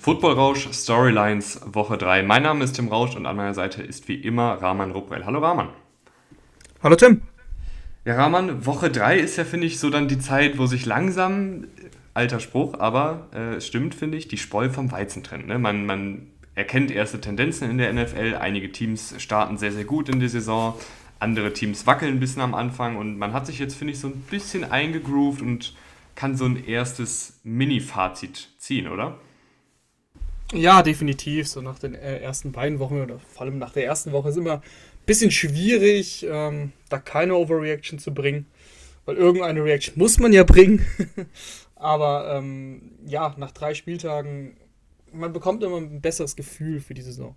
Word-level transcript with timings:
Football 0.00 0.34
Rausch 0.34 0.68
Storylines 0.72 1.60
Woche 1.66 1.98
3. 1.98 2.22
Mein 2.22 2.44
Name 2.44 2.62
ist 2.62 2.74
Tim 2.74 2.86
Rausch 2.86 3.16
und 3.16 3.26
an 3.26 3.34
meiner 3.34 3.54
Seite 3.54 3.82
ist 3.82 4.06
wie 4.06 4.14
immer 4.14 4.62
Rahman 4.62 4.92
Ruprell. 4.92 5.24
Hallo 5.24 5.40
Rahman. 5.40 5.70
Hallo 6.80 6.94
Tim. 6.94 7.22
Ja, 8.04 8.14
Rahman, 8.16 8.66
Woche 8.66 8.90
3 8.90 9.18
ist 9.18 9.36
ja, 9.36 9.44
finde 9.44 9.66
ich, 9.66 9.80
so 9.80 9.90
dann 9.90 10.06
die 10.06 10.18
Zeit, 10.18 10.58
wo 10.58 10.66
sich 10.66 10.86
langsam, 10.86 11.64
alter 12.14 12.40
Spruch, 12.40 12.78
aber 12.78 13.28
äh, 13.32 13.60
stimmt, 13.60 13.94
finde 13.94 14.16
ich, 14.16 14.28
die 14.28 14.38
Spreu 14.38 14.70
vom 14.70 14.90
Weizen 14.90 15.22
trennt. 15.22 15.48
Ne? 15.48 15.58
Man, 15.58 15.84
man 15.84 16.28
erkennt 16.54 16.90
erste 16.90 17.20
Tendenzen 17.20 17.68
in 17.68 17.78
der 17.78 17.92
NFL. 17.92 18.36
Einige 18.40 18.70
Teams 18.70 19.14
starten 19.18 19.58
sehr, 19.58 19.72
sehr 19.72 19.84
gut 19.84 20.08
in 20.08 20.20
die 20.20 20.28
Saison. 20.28 20.74
Andere 21.18 21.52
Teams 21.52 21.86
wackeln 21.86 22.14
ein 22.14 22.20
bisschen 22.20 22.42
am 22.42 22.54
Anfang 22.54 22.96
und 22.96 23.18
man 23.18 23.32
hat 23.32 23.46
sich 23.46 23.58
jetzt, 23.58 23.74
finde 23.74 23.92
ich, 23.92 23.98
so 23.98 24.08
ein 24.08 24.20
bisschen 24.30 24.64
eingegroovt 24.64 25.42
und 25.42 25.74
kann 26.14 26.36
so 26.36 26.44
ein 26.44 26.64
erstes 26.64 27.40
Mini-Fazit 27.42 28.50
ziehen, 28.58 28.88
oder? 28.88 29.18
Ja, 30.52 30.82
definitiv. 30.82 31.48
So 31.48 31.60
nach 31.60 31.78
den 31.78 31.94
äh, 31.94 32.18
ersten 32.18 32.52
beiden 32.52 32.78
Wochen 32.78 33.00
oder 33.00 33.18
vor 33.32 33.42
allem 33.42 33.58
nach 33.58 33.72
der 33.72 33.84
ersten 33.84 34.12
Woche 34.12 34.28
ist 34.28 34.36
immer 34.36 34.54
ein 34.54 34.62
bisschen 35.06 35.30
schwierig, 35.30 36.24
ähm, 36.28 36.72
da 36.88 36.98
keine 36.98 37.34
Overreaction 37.34 37.98
zu 37.98 38.14
bringen. 38.14 38.46
Weil 39.04 39.16
irgendeine 39.16 39.62
Reaction 39.62 39.98
muss 39.98 40.18
man 40.18 40.32
ja 40.32 40.44
bringen. 40.44 40.84
Aber 41.76 42.34
ähm, 42.36 42.92
ja, 43.06 43.34
nach 43.36 43.50
drei 43.50 43.74
Spieltagen, 43.74 44.56
man 45.12 45.32
bekommt 45.32 45.62
immer 45.62 45.76
ein 45.76 46.00
besseres 46.00 46.36
Gefühl 46.36 46.80
für 46.80 46.94
die 46.94 47.02
Saison. 47.02 47.36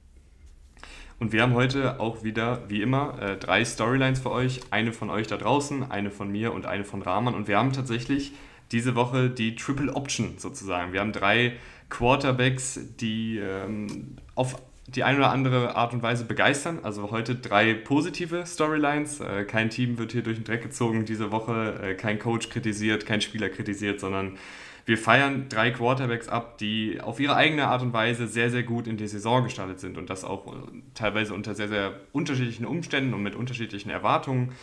Und 1.19 1.31
wir 1.31 1.41
haben 1.41 1.55
heute 1.55 1.99
auch 1.99 2.23
wieder, 2.23 2.61
wie 2.69 2.81
immer, 2.81 3.19
äh, 3.21 3.37
drei 3.37 3.65
Storylines 3.65 4.19
für 4.19 4.31
euch. 4.31 4.61
Eine 4.69 4.93
von 4.93 5.09
euch 5.09 5.27
da 5.27 5.37
draußen, 5.37 5.89
eine 5.91 6.11
von 6.11 6.31
mir 6.31 6.53
und 6.53 6.65
eine 6.65 6.83
von 6.83 7.01
Rahman. 7.01 7.33
Und 7.33 7.47
wir 7.47 7.57
haben 7.57 7.73
tatsächlich 7.73 8.33
diese 8.71 8.95
Woche 8.95 9.29
die 9.29 9.55
Triple 9.55 9.93
Option 9.93 10.35
sozusagen. 10.37 10.93
Wir 10.93 10.99
haben 10.99 11.13
drei 11.13 11.53
Quarterbacks, 11.89 12.79
die 12.99 13.37
ähm, 13.37 14.17
auf 14.35 14.61
die 14.87 15.03
eine 15.03 15.17
oder 15.17 15.31
andere 15.31 15.75
Art 15.75 15.93
und 15.93 16.01
Weise 16.01 16.23
begeistern. 16.23 16.79
Also 16.83 17.11
heute 17.11 17.35
drei 17.35 17.73
positive 17.73 18.45
Storylines. 18.45 19.19
Äh, 19.19 19.43
kein 19.43 19.69
Team 19.69 19.97
wird 19.97 20.13
hier 20.13 20.23
durch 20.23 20.37
den 20.37 20.45
Dreck 20.45 20.63
gezogen 20.63 21.05
diese 21.05 21.31
Woche, 21.31 21.79
äh, 21.81 21.93
kein 21.95 22.19
Coach 22.19 22.49
kritisiert, 22.49 23.05
kein 23.05 23.19
Spieler 23.19 23.49
kritisiert, 23.49 23.99
sondern 23.99 24.37
wir 24.85 24.97
feiern 24.97 25.49
drei 25.49 25.71
Quarterbacks 25.71 26.29
ab, 26.29 26.57
die 26.59 27.01
auf 27.01 27.19
ihre 27.19 27.35
eigene 27.35 27.67
Art 27.67 27.81
und 27.81 27.91
Weise 27.91 28.25
sehr, 28.25 28.49
sehr 28.49 28.63
gut 28.63 28.87
in 28.87 28.95
die 28.95 29.07
Saison 29.09 29.43
gestartet 29.43 29.81
sind 29.81 29.97
und 29.97 30.09
das 30.09 30.23
auch 30.23 30.47
äh, 30.47 30.59
teilweise 30.93 31.33
unter 31.33 31.53
sehr, 31.53 31.67
sehr 31.67 31.99
unterschiedlichen 32.13 32.65
Umständen 32.65 33.13
und 33.13 33.21
mit 33.21 33.35
unterschiedlichen 33.35 33.89
Erwartungen. 33.89 34.53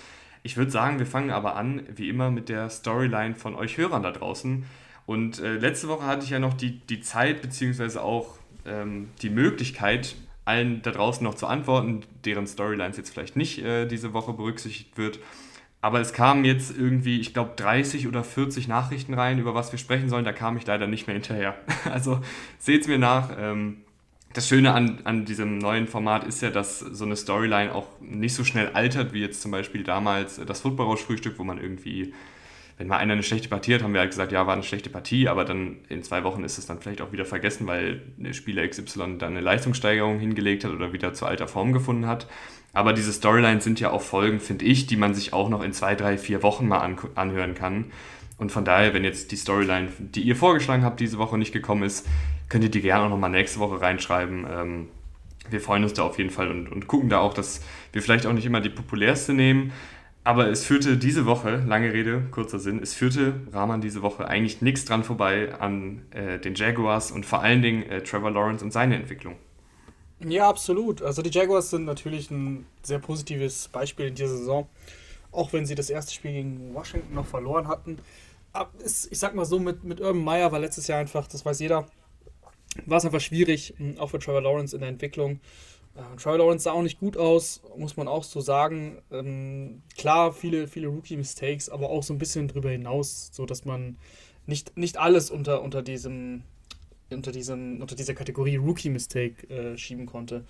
Ich 0.42 0.56
würde 0.56 0.70
sagen, 0.70 0.98
wir 0.98 1.06
fangen 1.06 1.30
aber 1.30 1.56
an, 1.56 1.82
wie 1.94 2.08
immer, 2.08 2.30
mit 2.30 2.48
der 2.48 2.70
Storyline 2.70 3.34
von 3.34 3.54
euch 3.54 3.76
Hörern 3.76 4.02
da 4.02 4.10
draußen. 4.10 4.64
Und 5.04 5.40
äh, 5.40 5.58
letzte 5.58 5.88
Woche 5.88 6.06
hatte 6.06 6.24
ich 6.24 6.30
ja 6.30 6.38
noch 6.38 6.54
die, 6.54 6.80
die 6.80 7.02
Zeit 7.02 7.42
beziehungsweise 7.42 8.02
auch 8.02 8.38
ähm, 8.66 9.08
die 9.22 9.30
Möglichkeit, 9.30 10.16
allen 10.44 10.82
da 10.82 10.90
draußen 10.90 11.24
noch 11.24 11.34
zu 11.34 11.46
antworten, 11.46 12.02
deren 12.24 12.46
Storylines 12.46 12.96
jetzt 12.96 13.10
vielleicht 13.10 13.36
nicht 13.36 13.62
äh, 13.62 13.86
diese 13.86 14.12
Woche 14.12 14.32
berücksichtigt 14.32 14.96
wird. 14.98 15.18
Aber 15.80 16.00
es 16.00 16.14
kamen 16.14 16.46
jetzt 16.46 16.76
irgendwie, 16.76 17.20
ich 17.20 17.34
glaube, 17.34 17.52
30 17.56 18.08
oder 18.08 18.24
40 18.24 18.68
Nachrichten 18.68 19.12
rein, 19.12 19.38
über 19.38 19.54
was 19.54 19.70
wir 19.70 19.78
sprechen 19.78 20.08
sollen. 20.08 20.24
Da 20.24 20.32
kam 20.32 20.56
ich 20.56 20.66
leider 20.66 20.86
nicht 20.86 21.06
mehr 21.06 21.14
hinterher. 21.14 21.56
Also 21.90 22.20
seht 22.58 22.82
es 22.82 22.88
mir 22.88 22.98
nach. 22.98 23.30
Ähm, 23.38 23.84
das 24.32 24.48
Schöne 24.48 24.72
an, 24.72 25.00
an 25.04 25.26
diesem 25.26 25.58
neuen 25.58 25.86
Format 25.86 26.24
ist 26.24 26.42
ja, 26.42 26.50
dass 26.50 26.80
so 26.80 27.04
eine 27.04 27.16
Storyline 27.16 27.74
auch 27.74 27.86
nicht 28.00 28.34
so 28.34 28.44
schnell 28.44 28.70
altert, 28.72 29.12
wie 29.12 29.20
jetzt 29.20 29.42
zum 29.42 29.50
Beispiel 29.50 29.84
damals 29.84 30.40
das 30.44 30.62
Footballrausch-Frühstück, 30.62 31.38
wo 31.38 31.44
man 31.44 31.58
irgendwie 31.58 32.14
wenn 32.76 32.88
mal 32.88 32.98
einer 32.98 33.12
eine 33.12 33.22
schlechte 33.22 33.48
Partie 33.48 33.74
hat, 33.74 33.82
haben 33.82 33.92
wir 33.92 34.00
halt 34.00 34.10
gesagt, 34.10 34.32
ja, 34.32 34.46
war 34.46 34.54
eine 34.54 34.64
schlechte 34.64 34.90
Partie, 34.90 35.28
aber 35.28 35.44
dann 35.44 35.76
in 35.88 36.02
zwei 36.02 36.24
Wochen 36.24 36.42
ist 36.42 36.58
es 36.58 36.66
dann 36.66 36.80
vielleicht 36.80 37.02
auch 37.02 37.12
wieder 37.12 37.24
vergessen, 37.24 37.66
weil 37.66 38.02
Spieler 38.32 38.66
XY 38.66 39.18
dann 39.18 39.32
eine 39.32 39.40
Leistungssteigerung 39.40 40.18
hingelegt 40.18 40.64
hat 40.64 40.72
oder 40.72 40.92
wieder 40.92 41.12
zu 41.14 41.26
alter 41.26 41.46
Form 41.46 41.72
gefunden 41.72 42.06
hat. 42.06 42.26
Aber 42.72 42.92
diese 42.92 43.12
Storylines 43.12 43.62
sind 43.62 43.78
ja 43.78 43.92
auch 43.92 44.02
Folgen, 44.02 44.40
finde 44.40 44.64
ich, 44.64 44.86
die 44.86 44.96
man 44.96 45.14
sich 45.14 45.32
auch 45.32 45.48
noch 45.48 45.62
in 45.62 45.72
zwei, 45.72 45.94
drei, 45.94 46.18
vier 46.18 46.42
Wochen 46.42 46.66
mal 46.66 46.80
an, 46.80 46.98
anhören 47.14 47.54
kann. 47.54 47.92
Und 48.36 48.50
von 48.50 48.64
daher, 48.64 48.92
wenn 48.92 49.04
jetzt 49.04 49.30
die 49.30 49.36
Storyline, 49.36 49.88
die 49.98 50.22
ihr 50.22 50.34
vorgeschlagen 50.34 50.82
habt, 50.82 50.98
diese 50.98 51.18
Woche 51.18 51.38
nicht 51.38 51.52
gekommen 51.52 51.84
ist, 51.84 52.08
könnt 52.48 52.64
ihr 52.64 52.70
die 52.70 52.80
gerne 52.80 53.04
auch 53.04 53.10
nochmal 53.10 53.30
nächste 53.30 53.60
Woche 53.60 53.80
reinschreiben. 53.80 54.44
Ähm, 54.50 54.88
wir 55.50 55.60
freuen 55.60 55.84
uns 55.84 55.92
da 55.94 56.02
auf 56.02 56.18
jeden 56.18 56.30
Fall 56.30 56.50
und, 56.50 56.70
und 56.70 56.88
gucken 56.88 57.10
da 57.10 57.20
auch, 57.20 57.34
dass 57.34 57.60
wir 57.92 58.02
vielleicht 58.02 58.26
auch 58.26 58.32
nicht 58.32 58.46
immer 58.46 58.60
die 58.60 58.70
populärste 58.70 59.34
nehmen, 59.34 59.72
aber 60.24 60.48
es 60.48 60.64
führte 60.64 60.96
diese 60.96 61.26
Woche, 61.26 61.62
lange 61.66 61.92
Rede, 61.92 62.22
kurzer 62.30 62.58
Sinn, 62.58 62.80
es 62.82 62.94
führte 62.94 63.34
Rahman 63.52 63.82
diese 63.82 64.00
Woche 64.00 64.26
eigentlich 64.26 64.62
nichts 64.62 64.86
dran 64.86 65.04
vorbei 65.04 65.54
an 65.60 66.02
äh, 66.12 66.38
den 66.38 66.54
Jaguars 66.54 67.10
und 67.10 67.26
vor 67.26 67.42
allen 67.42 67.60
Dingen 67.60 67.82
äh, 67.84 68.02
Trevor 68.02 68.30
Lawrence 68.30 68.64
und 68.64 68.72
seine 68.72 68.96
Entwicklung. 68.96 69.36
Ja, 70.20 70.48
absolut. 70.48 71.02
Also 71.02 71.20
die 71.20 71.30
Jaguars 71.30 71.70
sind 71.70 71.84
natürlich 71.84 72.30
ein 72.30 72.64
sehr 72.82 72.98
positives 72.98 73.68
Beispiel 73.68 74.06
in 74.06 74.14
dieser 74.14 74.36
Saison. 74.36 74.66
Auch 75.30 75.52
wenn 75.52 75.66
sie 75.66 75.74
das 75.74 75.90
erste 75.90 76.14
Spiel 76.14 76.32
gegen 76.32 76.74
Washington 76.74 77.14
noch 77.14 77.26
verloren 77.26 77.68
hatten. 77.68 77.98
Aber 78.52 78.70
es, 78.82 79.10
ich 79.10 79.18
sag 79.18 79.34
mal 79.34 79.44
so, 79.44 79.58
mit, 79.58 79.84
mit 79.84 80.00
Urban 80.00 80.22
Meyer 80.22 80.52
war 80.52 80.60
letztes 80.60 80.86
Jahr 80.86 81.00
einfach, 81.00 81.26
das 81.26 81.44
weiß 81.44 81.58
jeder, 81.58 81.86
war 82.86 82.98
es 82.98 83.04
einfach 83.04 83.20
schwierig, 83.20 83.74
auch 83.98 84.10
für 84.10 84.18
Trevor 84.18 84.42
Lawrence 84.42 84.74
in 84.74 84.80
der 84.80 84.88
Entwicklung. 84.88 85.40
Äh, 85.94 86.16
Trevor 86.16 86.38
Lawrence 86.38 86.64
sah 86.64 86.72
auch 86.72 86.82
nicht 86.82 86.98
gut 86.98 87.16
aus, 87.16 87.62
muss 87.76 87.96
man 87.96 88.08
auch 88.08 88.24
so 88.24 88.40
sagen. 88.40 88.98
Ähm, 89.10 89.82
klar, 89.96 90.32
viele, 90.32 90.66
viele 90.66 90.88
Rookie-Mistakes, 90.88 91.68
aber 91.68 91.90
auch 91.90 92.02
so 92.02 92.14
ein 92.14 92.18
bisschen 92.18 92.48
drüber 92.48 92.70
hinaus, 92.70 93.30
so 93.32 93.46
dass 93.46 93.64
man 93.64 93.96
nicht, 94.46 94.76
nicht 94.76 94.98
alles 94.98 95.30
unter, 95.30 95.62
unter 95.62 95.82
diesem 95.82 96.42
unter, 97.10 97.32
diesem, 97.32 97.80
unter 97.80 97.94
dieser 97.94 98.14
Kategorie 98.14 98.56
Rookie 98.56 98.88
Mistake 98.88 99.46
äh, 99.48 99.76
schieben 99.76 100.06
konnte. 100.06 100.44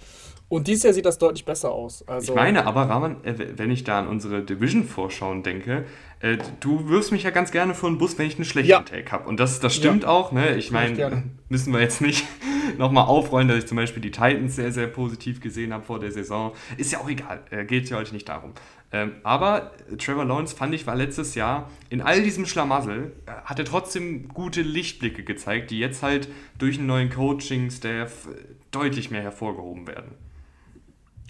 Und 0.48 0.66
dieses 0.68 0.84
Jahr 0.84 0.92
sieht 0.92 1.04
das 1.04 1.18
deutlich 1.18 1.44
besser 1.44 1.72
aus. 1.72 2.06
Also, 2.06 2.32
ich 2.32 2.36
meine 2.36 2.66
aber, 2.66 2.82
Rahman, 2.82 3.22
äh, 3.24 3.34
wenn 3.56 3.70
ich 3.70 3.84
da 3.84 3.98
an 3.98 4.08
unsere 4.08 4.42
Division-Vorschauen 4.42 5.42
denke, 5.42 5.84
äh, 6.24 6.38
du 6.60 6.88
wirfst 6.88 7.12
mich 7.12 7.22
ja 7.22 7.30
ganz 7.30 7.52
gerne 7.52 7.74
vor 7.74 7.90
den 7.90 7.98
Bus, 7.98 8.16
wenn 8.18 8.26
ich 8.26 8.36
einen 8.36 8.46
schlechten 8.46 8.70
ja. 8.70 8.80
Take 8.80 9.12
habe. 9.12 9.28
Und 9.28 9.38
das, 9.38 9.60
das 9.60 9.74
stimmt 9.74 10.04
ja. 10.04 10.08
auch. 10.08 10.32
Ne? 10.32 10.56
Ich 10.56 10.70
meine, 10.70 11.24
müssen 11.50 11.70
wir 11.72 11.80
jetzt 11.80 12.00
nicht 12.00 12.26
nochmal 12.78 13.04
aufrollen, 13.04 13.46
dass 13.46 13.58
ich 13.58 13.66
zum 13.66 13.76
Beispiel 13.76 14.00
die 14.00 14.10
Titans 14.10 14.56
sehr, 14.56 14.72
sehr 14.72 14.86
positiv 14.86 15.42
gesehen 15.42 15.74
habe 15.74 15.84
vor 15.84 16.00
der 16.00 16.12
Saison. 16.12 16.54
Ist 16.78 16.92
ja 16.92 17.00
auch 17.00 17.10
egal. 17.10 17.42
Äh, 17.50 17.66
geht 17.66 17.90
ja 17.90 17.98
heute 17.98 18.14
nicht 18.14 18.26
darum. 18.26 18.52
Ähm, 18.90 19.12
aber 19.22 19.72
Trevor 19.98 20.24
Lawrence 20.24 20.56
fand 20.56 20.74
ich 20.74 20.86
war 20.86 20.96
letztes 20.96 21.34
Jahr 21.34 21.70
in 21.90 22.00
all 22.00 22.22
diesem 22.22 22.46
Schlamassel, 22.46 23.12
äh, 23.26 23.32
hat 23.44 23.58
er 23.58 23.66
trotzdem 23.66 24.28
gute 24.28 24.62
Lichtblicke 24.62 25.24
gezeigt, 25.24 25.70
die 25.72 25.78
jetzt 25.78 26.02
halt 26.02 26.28
durch 26.58 26.78
einen 26.78 26.86
neuen 26.86 27.10
Coaching-Staff 27.10 28.28
äh, 28.28 28.36
deutlich 28.70 29.10
mehr 29.10 29.22
hervorgehoben 29.22 29.86
werden. 29.86 30.12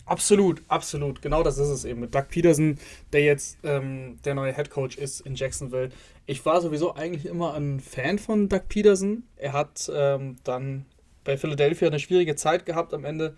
Absolut, 0.06 0.62
absolut. 0.68 1.22
Genau 1.22 1.42
das 1.42 1.58
ist 1.58 1.68
es 1.68 1.84
eben. 1.84 2.00
Mit 2.00 2.14
Doug 2.14 2.24
Peterson, 2.28 2.78
der 3.12 3.22
jetzt 3.22 3.58
ähm, 3.62 4.18
der 4.24 4.34
neue 4.34 4.54
Head 4.54 4.70
Coach 4.70 4.96
ist 4.96 5.20
in 5.20 5.34
Jacksonville. 5.34 5.90
Ich 6.26 6.44
war 6.44 6.60
sowieso 6.60 6.94
eigentlich 6.94 7.26
immer 7.26 7.54
ein 7.54 7.80
Fan 7.80 8.18
von 8.18 8.48
Doug 8.48 8.62
Peterson. 8.68 9.24
Er 9.36 9.52
hat 9.52 9.90
ähm, 9.94 10.36
dann 10.44 10.84
bei 11.24 11.38
Philadelphia 11.38 11.88
eine 11.88 11.98
schwierige 11.98 12.36
Zeit 12.36 12.66
gehabt 12.66 12.92
am 12.92 13.04
Ende 13.04 13.34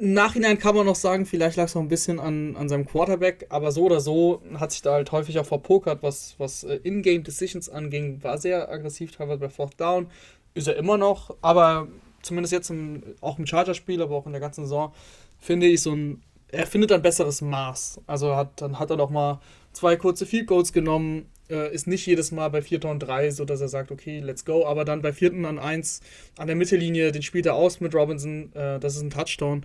im 0.00 0.12
Nachhinein 0.12 0.58
kann 0.58 0.76
man 0.76 0.86
noch 0.86 0.94
sagen, 0.94 1.26
vielleicht 1.26 1.56
lag 1.56 1.64
es 1.64 1.74
noch 1.74 1.82
ein 1.82 1.88
bisschen 1.88 2.20
an, 2.20 2.54
an 2.56 2.68
seinem 2.68 2.86
Quarterback, 2.86 3.46
aber 3.48 3.72
so 3.72 3.84
oder 3.84 4.00
so 4.00 4.42
hat 4.54 4.70
sich 4.70 4.82
da 4.82 4.92
halt 4.92 5.10
häufig 5.10 5.38
auch 5.40 5.46
verpokert, 5.46 6.02
was, 6.02 6.36
was 6.38 6.62
äh, 6.62 6.76
In-Game 6.84 7.24
Decisions 7.24 7.68
anging. 7.68 8.22
War 8.22 8.38
sehr 8.38 8.70
aggressiv, 8.70 9.10
teilweise 9.10 9.40
bei 9.40 9.48
Fourth 9.48 9.80
Down. 9.80 10.08
Ist 10.54 10.68
er 10.68 10.76
immer 10.76 10.98
noch, 10.98 11.36
aber 11.40 11.88
zumindest 12.22 12.52
jetzt 12.52 12.70
im, 12.70 13.02
auch 13.20 13.38
im 13.38 13.46
Charger-Spiel, 13.46 14.02
aber 14.02 14.16
auch 14.16 14.26
in 14.26 14.32
der 14.32 14.40
ganzen 14.40 14.64
Saison, 14.64 14.92
finde 15.38 15.66
ich 15.66 15.82
so 15.82 15.92
ein. 15.92 16.22
Er 16.50 16.66
findet 16.66 16.92
ein 16.92 17.02
besseres 17.02 17.42
Maß. 17.42 18.00
Also 18.06 18.34
hat, 18.34 18.62
dann 18.62 18.78
hat 18.78 18.88
er 18.88 18.96
doch 18.96 19.10
mal 19.10 19.38
zwei 19.74 19.96
kurze 19.96 20.24
Field 20.24 20.46
Goals 20.46 20.72
genommen, 20.72 21.26
äh, 21.50 21.72
ist 21.74 21.86
nicht 21.86 22.06
jedes 22.06 22.32
Mal 22.32 22.48
bei 22.48 22.62
4. 22.62 22.86
und 22.86 23.00
3, 23.00 23.30
so 23.30 23.44
dass 23.44 23.60
er 23.60 23.68
sagt, 23.68 23.90
okay, 23.90 24.20
let's 24.20 24.46
go, 24.46 24.66
aber 24.66 24.86
dann 24.86 25.02
bei 25.02 25.12
4. 25.12 25.46
an 25.46 25.58
1 25.58 26.00
an 26.38 26.46
der 26.46 26.56
Mittellinie, 26.56 27.12
den 27.12 27.22
spielt 27.22 27.44
er 27.44 27.54
aus 27.54 27.80
mit 27.80 27.94
Robinson, 27.94 28.50
äh, 28.54 28.80
das 28.80 28.96
ist 28.96 29.02
ein 29.02 29.10
Touchdown. 29.10 29.64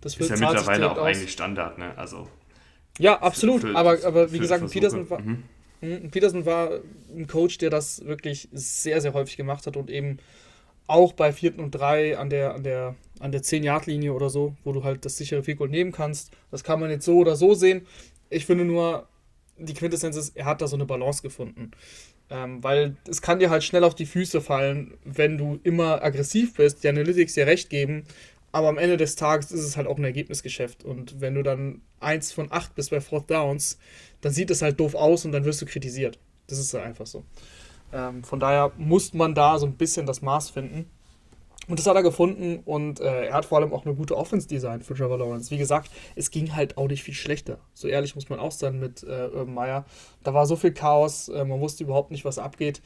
Das 0.00 0.16
ist 0.16 0.28
ja 0.28 0.36
mittlerweile 0.36 0.90
auch 0.90 0.98
aus. 0.98 1.16
eigentlich 1.16 1.32
Standard, 1.32 1.78
ne? 1.78 1.96
Also. 1.96 2.28
Ja, 2.98 3.20
absolut, 3.22 3.60
für, 3.60 3.76
aber, 3.76 3.98
aber 4.04 4.32
wie 4.32 4.38
gesagt, 4.40 4.68
Peterson 4.70 5.08
war, 5.08 5.20
mhm. 5.20 5.44
Hm, 5.84 6.10
Peterson 6.10 6.46
war 6.46 6.80
ein 7.14 7.26
Coach, 7.26 7.58
der 7.58 7.70
das 7.70 8.04
wirklich 8.04 8.48
sehr, 8.52 9.00
sehr 9.00 9.12
häufig 9.12 9.36
gemacht 9.36 9.66
hat 9.66 9.76
und 9.76 9.90
eben 9.90 10.18
auch 10.86 11.12
bei 11.12 11.32
4. 11.32 11.58
und 11.58 11.70
3 11.72 12.18
an 12.18 12.30
der, 12.30 12.54
an 12.54 12.62
der, 12.62 12.94
an 13.20 13.32
der 13.32 13.42
10-Yard-Linie 13.42 14.12
oder 14.12 14.28
so, 14.30 14.54
wo 14.64 14.72
du 14.72 14.84
halt 14.84 15.04
das 15.04 15.16
sichere 15.16 15.42
Field 15.42 15.60
nehmen 15.70 15.92
kannst. 15.92 16.30
Das 16.50 16.64
kann 16.64 16.80
man 16.80 16.90
jetzt 16.90 17.04
so 17.04 17.18
oder 17.18 17.36
so 17.36 17.54
sehen. 17.54 17.86
Ich 18.30 18.46
finde 18.46 18.64
nur, 18.64 19.08
die 19.58 19.74
Quintessenz 19.74 20.16
ist, 20.16 20.36
er 20.36 20.46
hat 20.46 20.60
da 20.60 20.66
so 20.66 20.76
eine 20.76 20.86
Balance 20.86 21.22
gefunden. 21.22 21.70
Ähm, 22.30 22.62
weil 22.64 22.96
es 23.08 23.20
kann 23.20 23.38
dir 23.38 23.50
halt 23.50 23.64
schnell 23.64 23.84
auf 23.84 23.94
die 23.94 24.06
Füße 24.06 24.40
fallen, 24.40 24.94
wenn 25.04 25.36
du 25.36 25.60
immer 25.62 26.02
aggressiv 26.02 26.54
bist, 26.54 26.82
die 26.82 26.88
Analytics 26.88 27.34
dir 27.34 27.46
recht 27.46 27.68
geben, 27.68 28.04
aber 28.50 28.68
am 28.68 28.78
Ende 28.78 28.96
des 28.96 29.16
Tages 29.16 29.50
ist 29.50 29.64
es 29.64 29.76
halt 29.76 29.88
auch 29.88 29.98
ein 29.98 30.04
Ergebnisgeschäft. 30.04 30.84
Und 30.84 31.20
wenn 31.20 31.34
du 31.34 31.42
dann 31.42 31.82
eins 31.98 32.32
von 32.32 32.52
acht 32.52 32.74
bist 32.76 32.90
bei 32.90 33.00
Fourth 33.00 33.28
Downs, 33.28 33.78
dann 34.20 34.32
sieht 34.32 34.48
es 34.50 34.62
halt 34.62 34.78
doof 34.78 34.94
aus 34.94 35.24
und 35.24 35.32
dann 35.32 35.44
wirst 35.44 35.60
du 35.60 35.66
kritisiert. 35.66 36.20
Das 36.46 36.58
ist 36.58 36.72
halt 36.72 36.84
einfach 36.84 37.06
so. 37.06 37.24
Ähm, 37.94 38.24
von 38.24 38.40
daher 38.40 38.72
muss 38.76 39.14
man 39.14 39.34
da 39.34 39.58
so 39.58 39.66
ein 39.66 39.76
bisschen 39.76 40.04
das 40.04 40.20
Maß 40.20 40.50
finden. 40.50 40.90
Und 41.66 41.78
das 41.78 41.86
hat 41.86 41.96
er 41.96 42.02
gefunden 42.02 42.60
und 42.66 43.00
äh, 43.00 43.26
er 43.26 43.32
hat 43.32 43.46
vor 43.46 43.58
allem 43.58 43.72
auch 43.72 43.86
eine 43.86 43.94
gute 43.94 44.16
Offense-Design 44.16 44.82
für 44.82 44.94
Trevor 44.94 45.16
Lawrence. 45.16 45.50
Wie 45.50 45.56
gesagt, 45.56 45.90
es 46.14 46.30
ging 46.30 46.54
halt 46.54 46.76
auch 46.76 46.88
nicht 46.88 47.02
viel 47.02 47.14
schlechter. 47.14 47.58
So 47.72 47.88
ehrlich 47.88 48.14
muss 48.14 48.28
man 48.28 48.38
auch 48.38 48.52
sein 48.52 48.78
mit 48.78 49.02
äh, 49.02 49.30
Urban 49.32 49.54
Meyer. 49.54 49.86
Da 50.22 50.34
war 50.34 50.44
so 50.44 50.56
viel 50.56 50.72
Chaos, 50.72 51.30
äh, 51.30 51.44
man 51.44 51.60
wusste 51.60 51.84
überhaupt 51.84 52.10
nicht, 52.10 52.26
was 52.26 52.38
abgeht. 52.38 52.82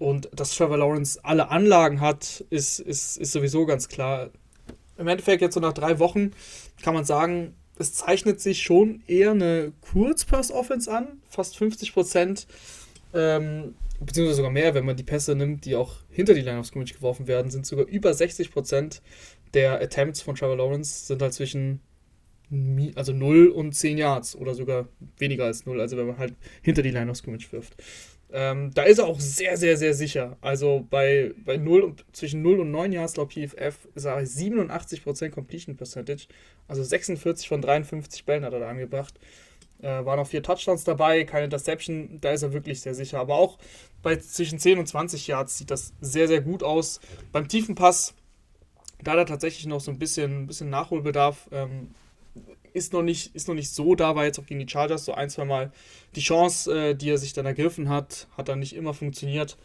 Und 0.00 0.30
dass 0.34 0.56
Trevor 0.56 0.78
Lawrence 0.78 1.20
alle 1.22 1.50
Anlagen 1.50 2.00
hat, 2.00 2.44
ist, 2.50 2.80
ist, 2.80 3.18
ist 3.18 3.32
sowieso 3.32 3.66
ganz 3.66 3.88
klar. 3.88 4.30
Im 4.96 5.06
Endeffekt, 5.06 5.40
jetzt 5.40 5.54
so 5.54 5.60
nach 5.60 5.72
drei 5.72 6.00
Wochen, 6.00 6.32
kann 6.82 6.94
man 6.94 7.04
sagen, 7.04 7.54
es 7.78 7.94
zeichnet 7.94 8.40
sich 8.40 8.62
schon 8.62 9.02
eher 9.06 9.30
eine 9.30 9.72
Kurzpass-Offense 9.92 10.90
an. 10.90 11.20
Fast 11.28 11.56
50 11.56 11.94
Prozent. 11.94 12.48
Ähm, 13.14 13.74
beziehungsweise 14.00 14.36
sogar 14.36 14.50
mehr, 14.50 14.74
wenn 14.74 14.84
man 14.84 14.96
die 14.96 15.02
Pässe 15.02 15.34
nimmt, 15.34 15.64
die 15.64 15.74
auch 15.74 15.96
hinter 16.10 16.34
die 16.34 16.42
Line 16.42 16.58
of 16.58 16.66
Scrimmage 16.66 16.94
geworfen 16.94 17.26
werden, 17.26 17.50
sind 17.50 17.66
sogar 17.66 17.86
über 17.86 18.10
60% 18.10 19.00
der 19.54 19.80
Attempts 19.80 20.20
von 20.20 20.34
Trevor 20.34 20.56
Lawrence 20.56 21.06
sind 21.06 21.22
halt 21.22 21.32
zwischen 21.32 21.80
also 22.94 23.12
0 23.12 23.48
und 23.48 23.74
10 23.74 23.98
Yards 23.98 24.34
oder 24.34 24.54
sogar 24.54 24.88
weniger 25.18 25.44
als 25.44 25.66
0, 25.66 25.80
also 25.80 25.96
wenn 25.96 26.06
man 26.06 26.18
halt 26.18 26.34
hinter 26.62 26.82
die 26.82 26.90
Line 26.90 27.10
of 27.10 27.16
Scrimmage 27.16 27.52
wirft. 27.52 27.76
Ähm, 28.30 28.72
da 28.74 28.82
ist 28.82 28.98
er 28.98 29.06
auch 29.06 29.20
sehr, 29.20 29.56
sehr, 29.56 29.76
sehr 29.76 29.94
sicher. 29.94 30.36
Also 30.40 30.86
bei, 30.88 31.32
bei 31.44 31.56
0 31.56 31.80
und, 31.82 32.04
zwischen 32.12 32.42
0 32.42 32.60
und 32.60 32.70
9 32.70 32.92
Yards 32.92 33.16
laut 33.16 33.32
PFF 33.32 33.88
ist 33.94 34.04
er 34.04 34.14
bei 34.14 34.22
87% 34.22 35.30
Completion 35.30 35.76
Percentage. 35.76 36.26
Also 36.66 36.82
46 36.82 37.48
von 37.48 37.62
53 37.62 38.24
Bällen 38.24 38.44
hat 38.44 38.52
er 38.52 38.60
da 38.60 38.68
angebracht. 38.68 39.18
Äh, 39.80 40.04
waren 40.04 40.18
auch 40.18 40.26
vier 40.26 40.42
Touchdowns 40.42 40.84
dabei, 40.84 41.24
keine 41.24 41.44
Interception, 41.44 42.18
da 42.20 42.32
ist 42.32 42.42
er 42.42 42.52
wirklich 42.52 42.80
sehr 42.80 42.94
sicher. 42.94 43.20
Aber 43.20 43.36
auch 43.36 43.58
bei 44.02 44.16
zwischen 44.16 44.58
10 44.58 44.78
und 44.78 44.86
20 44.86 45.26
Yards 45.26 45.58
sieht 45.58 45.70
das 45.70 45.92
sehr, 46.00 46.26
sehr 46.28 46.40
gut 46.40 46.62
aus. 46.62 47.00
Beim 47.32 47.46
tiefen 47.48 47.74
Pass, 47.74 48.14
da 49.02 49.12
hat 49.12 49.18
er 49.18 49.26
tatsächlich 49.26 49.66
noch 49.66 49.80
so 49.80 49.90
ein 49.90 49.98
bisschen, 49.98 50.46
bisschen 50.46 50.70
Nachholbedarf. 50.70 51.48
Ähm, 51.52 51.94
ist 52.72 52.92
noch, 52.92 53.02
nicht, 53.02 53.34
ist 53.34 53.48
noch 53.48 53.54
nicht 53.54 53.70
so 53.70 53.94
da, 53.94 54.14
war 54.14 54.24
jetzt 54.24 54.38
auch 54.38 54.46
gegen 54.46 54.60
die 54.60 54.68
Chargers 54.68 55.04
so 55.04 55.14
ein, 55.14 55.30
zwei 55.30 55.44
Mal 55.44 55.72
die 56.14 56.20
Chance, 56.20 56.90
äh, 56.90 56.94
die 56.94 57.10
er 57.10 57.18
sich 57.18 57.32
dann 57.32 57.46
ergriffen 57.46 57.88
hat, 57.88 58.28
hat 58.36 58.48
dann 58.48 58.58
nicht 58.58 58.74
immer 58.74 58.94
funktioniert. 58.94 59.56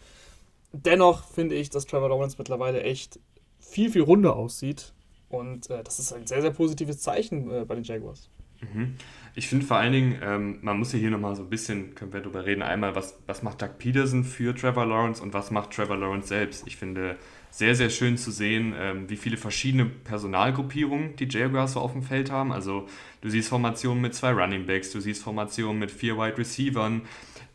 Dennoch 0.71 1.27
finde 1.27 1.55
ich, 1.55 1.69
dass 1.69 1.85
Trevor 1.85 2.09
Lawrence 2.09 2.35
mittlerweile 2.37 2.81
echt 2.81 3.19
viel, 3.59 3.91
viel 3.91 4.01
runder 4.01 4.35
aussieht. 4.35 4.93
Und 5.29 5.69
äh, 5.69 5.83
das 5.83 5.99
ist 5.99 6.13
ein 6.13 6.27
sehr, 6.27 6.41
sehr 6.41 6.51
positives 6.51 6.99
Zeichen 6.99 7.49
äh, 7.51 7.65
bei 7.65 7.75
den 7.75 7.83
Jaguars. 7.83 8.29
Mhm. 8.73 8.95
Ich 9.35 9.47
finde 9.47 9.65
vor 9.65 9.77
allen 9.77 9.93
Dingen, 9.93 10.19
ähm, 10.21 10.59
man 10.61 10.77
muss 10.77 10.93
ja 10.93 10.99
hier 10.99 11.09
nochmal 11.09 11.35
so 11.35 11.41
ein 11.41 11.49
bisschen, 11.49 11.95
können 11.95 12.13
wir 12.13 12.21
darüber 12.21 12.45
reden, 12.45 12.61
einmal, 12.61 12.95
was, 12.95 13.19
was 13.25 13.41
macht 13.41 13.61
Doug 13.61 13.79
Peterson 13.79 14.23
für 14.23 14.53
Trevor 14.53 14.85
Lawrence 14.85 15.23
und 15.23 15.33
was 15.33 15.49
macht 15.49 15.71
Trevor 15.71 15.97
Lawrence 15.97 16.27
selbst. 16.27 16.67
Ich 16.67 16.77
finde 16.77 17.17
sehr, 17.49 17.75
sehr 17.75 17.89
schön 17.89 18.17
zu 18.17 18.29
sehen, 18.29 18.75
ähm, 18.77 19.09
wie 19.09 19.15
viele 19.15 19.37
verschiedene 19.37 19.85
Personalgruppierungen 19.85 21.15
die 21.15 21.27
Jaguars 21.27 21.73
so 21.73 21.79
auf 21.79 21.93
dem 21.93 22.03
Feld 22.03 22.29
haben. 22.29 22.51
Also 22.51 22.87
du 23.21 23.29
siehst 23.29 23.49
Formationen 23.49 24.01
mit 24.01 24.13
zwei 24.13 24.31
Running 24.31 24.67
Backs, 24.67 24.91
du 24.91 24.99
siehst 24.99 25.23
Formationen 25.23 25.79
mit 25.79 25.89
vier 25.89 26.17
Wide 26.17 26.37
Receivern. 26.37 27.01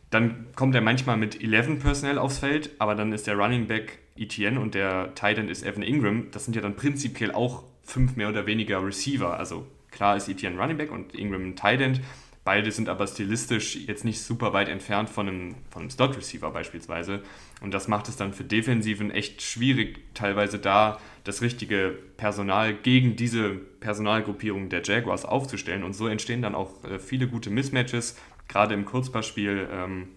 Dann 0.09 0.47
kommt 0.55 0.75
er 0.75 0.81
manchmal 0.81 1.17
mit 1.17 1.41
11 1.41 1.79
Personell 1.81 2.17
aufs 2.17 2.39
Feld, 2.39 2.71
aber 2.79 2.95
dann 2.95 3.13
ist 3.13 3.27
der 3.27 3.35
Running 3.35 3.67
Back 3.67 3.99
Etienne 4.17 4.59
und 4.59 4.73
der 4.73 5.13
Tight 5.15 5.37
End 5.37 5.49
ist 5.49 5.63
Evan 5.63 5.83
Ingram. 5.83 6.31
Das 6.31 6.45
sind 6.45 6.55
ja 6.55 6.61
dann 6.61 6.75
prinzipiell 6.75 7.31
auch 7.31 7.63
fünf 7.83 8.15
mehr 8.15 8.29
oder 8.29 8.45
weniger 8.45 8.83
Receiver, 8.85 9.37
also 9.37 9.65
Klar 9.99 10.15
ist 10.15 10.29
Etienne 10.29 10.57
Running 10.57 10.77
Back 10.77 10.93
und 10.93 11.13
Ingram 11.13 11.43
ein 11.43 11.55
Tight 11.57 11.81
End. 11.81 11.99
Beide 12.45 12.71
sind 12.71 12.87
aber 12.87 13.05
stilistisch 13.05 13.75
jetzt 13.75 14.05
nicht 14.05 14.21
super 14.21 14.53
weit 14.53 14.69
entfernt 14.69 15.09
von 15.09 15.27
einem, 15.27 15.55
von 15.71 15.81
einem 15.81 15.89
Slot-Receiver 15.89 16.49
beispielsweise. 16.51 17.21
Und 17.59 17.73
das 17.73 17.89
macht 17.89 18.07
es 18.07 18.15
dann 18.15 18.31
für 18.31 18.45
Defensiven 18.45 19.11
echt 19.11 19.41
schwierig, 19.41 19.99
teilweise 20.13 20.57
da 20.57 21.01
das 21.25 21.41
richtige 21.41 21.99
Personal 22.15 22.73
gegen 22.75 23.17
diese 23.17 23.49
Personalgruppierung 23.49 24.69
der 24.69 24.83
Jaguars 24.83 25.25
aufzustellen. 25.25 25.83
Und 25.83 25.91
so 25.91 26.07
entstehen 26.07 26.41
dann 26.41 26.55
auch 26.55 26.81
äh, 26.85 26.97
viele 26.97 27.27
gute 27.27 27.49
Mismatches, 27.49 28.17
gerade 28.47 28.75
im 28.75 28.85
Kurzpassspiel. 28.85 29.67
Ähm, 29.69 30.07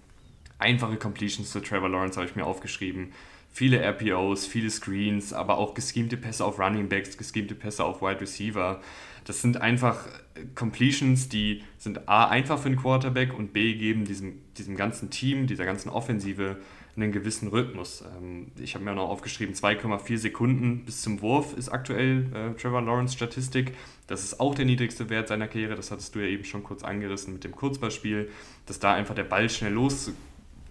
einfache 0.61 0.97
Completions 0.97 1.51
zu 1.51 1.59
Trevor 1.59 1.89
Lawrence 1.89 2.21
habe 2.21 2.29
ich 2.29 2.37
mir 2.37 2.47
aufgeschrieben. 2.47 3.13
Viele 3.55 3.83
RPOs, 3.83 4.47
viele 4.47 4.71
Screens, 4.71 5.35
aber 5.35 5.59
auch 5.59 5.75
geschemte 5.75 6.17
Pässe 6.17 6.45
auf 6.45 6.59
Running 6.59 6.89
Backs, 6.89 7.19
geschemte 7.19 7.55
Pässe 7.55 7.85
auf 7.85 8.01
Wide 8.01 8.23
Receiver. 8.23 8.81
Das 9.25 9.43
sind 9.43 9.59
einfach 9.61 10.09
Completions, 10.55 11.29
die 11.29 11.63
sind 11.77 12.09
A, 12.09 12.29
einfach 12.29 12.59
für 12.59 12.71
den 12.71 12.79
Quarterback 12.79 13.37
und 13.37 13.53
B, 13.53 13.75
geben 13.75 14.07
diesem, 14.07 14.41
diesem 14.57 14.75
ganzen 14.75 15.11
Team, 15.11 15.47
dieser 15.47 15.67
ganzen 15.67 15.91
Offensive 15.91 16.57
einen 16.97 17.13
gewissen 17.13 17.49
Rhythmus. 17.49 18.05
Ähm, 18.19 18.53
ich 18.59 18.75
habe 18.75 18.85
mir 18.85 18.95
noch 18.95 19.09
aufgeschrieben, 19.09 19.55
2,4 19.55 20.19
Sekunden 20.19 20.85
bis 20.85 21.03
zum 21.03 21.21
Wurf 21.23 21.57
ist 21.57 21.69
aktuell 21.69 22.27
äh, 22.35 22.59
Trevor 22.61 22.83
Lawrence 22.83 23.15
Statistik. 23.15 23.75
Das 24.07 24.25
ist 24.25 24.41
auch 24.41 24.55
der 24.55 24.65
niedrigste 24.65 25.09
Wert 25.09 25.29
seiner 25.29 25.49
Karriere, 25.49 25.75
das 25.75 25.91
hattest 25.91 26.15
du 26.15 26.21
ja 26.21 26.27
eben 26.27 26.45
schon 26.45 26.63
kurz 26.63 26.83
angerissen 26.83 27.33
mit 27.33 27.45
dem 27.45 27.53
Kurzballspiel, 27.53 28.31
dass 28.67 28.79
da 28.79 28.95
einfach 28.95 29.15
der 29.15 29.25
Ball 29.25 29.49
schnell 29.49 29.73
los, 29.73 30.13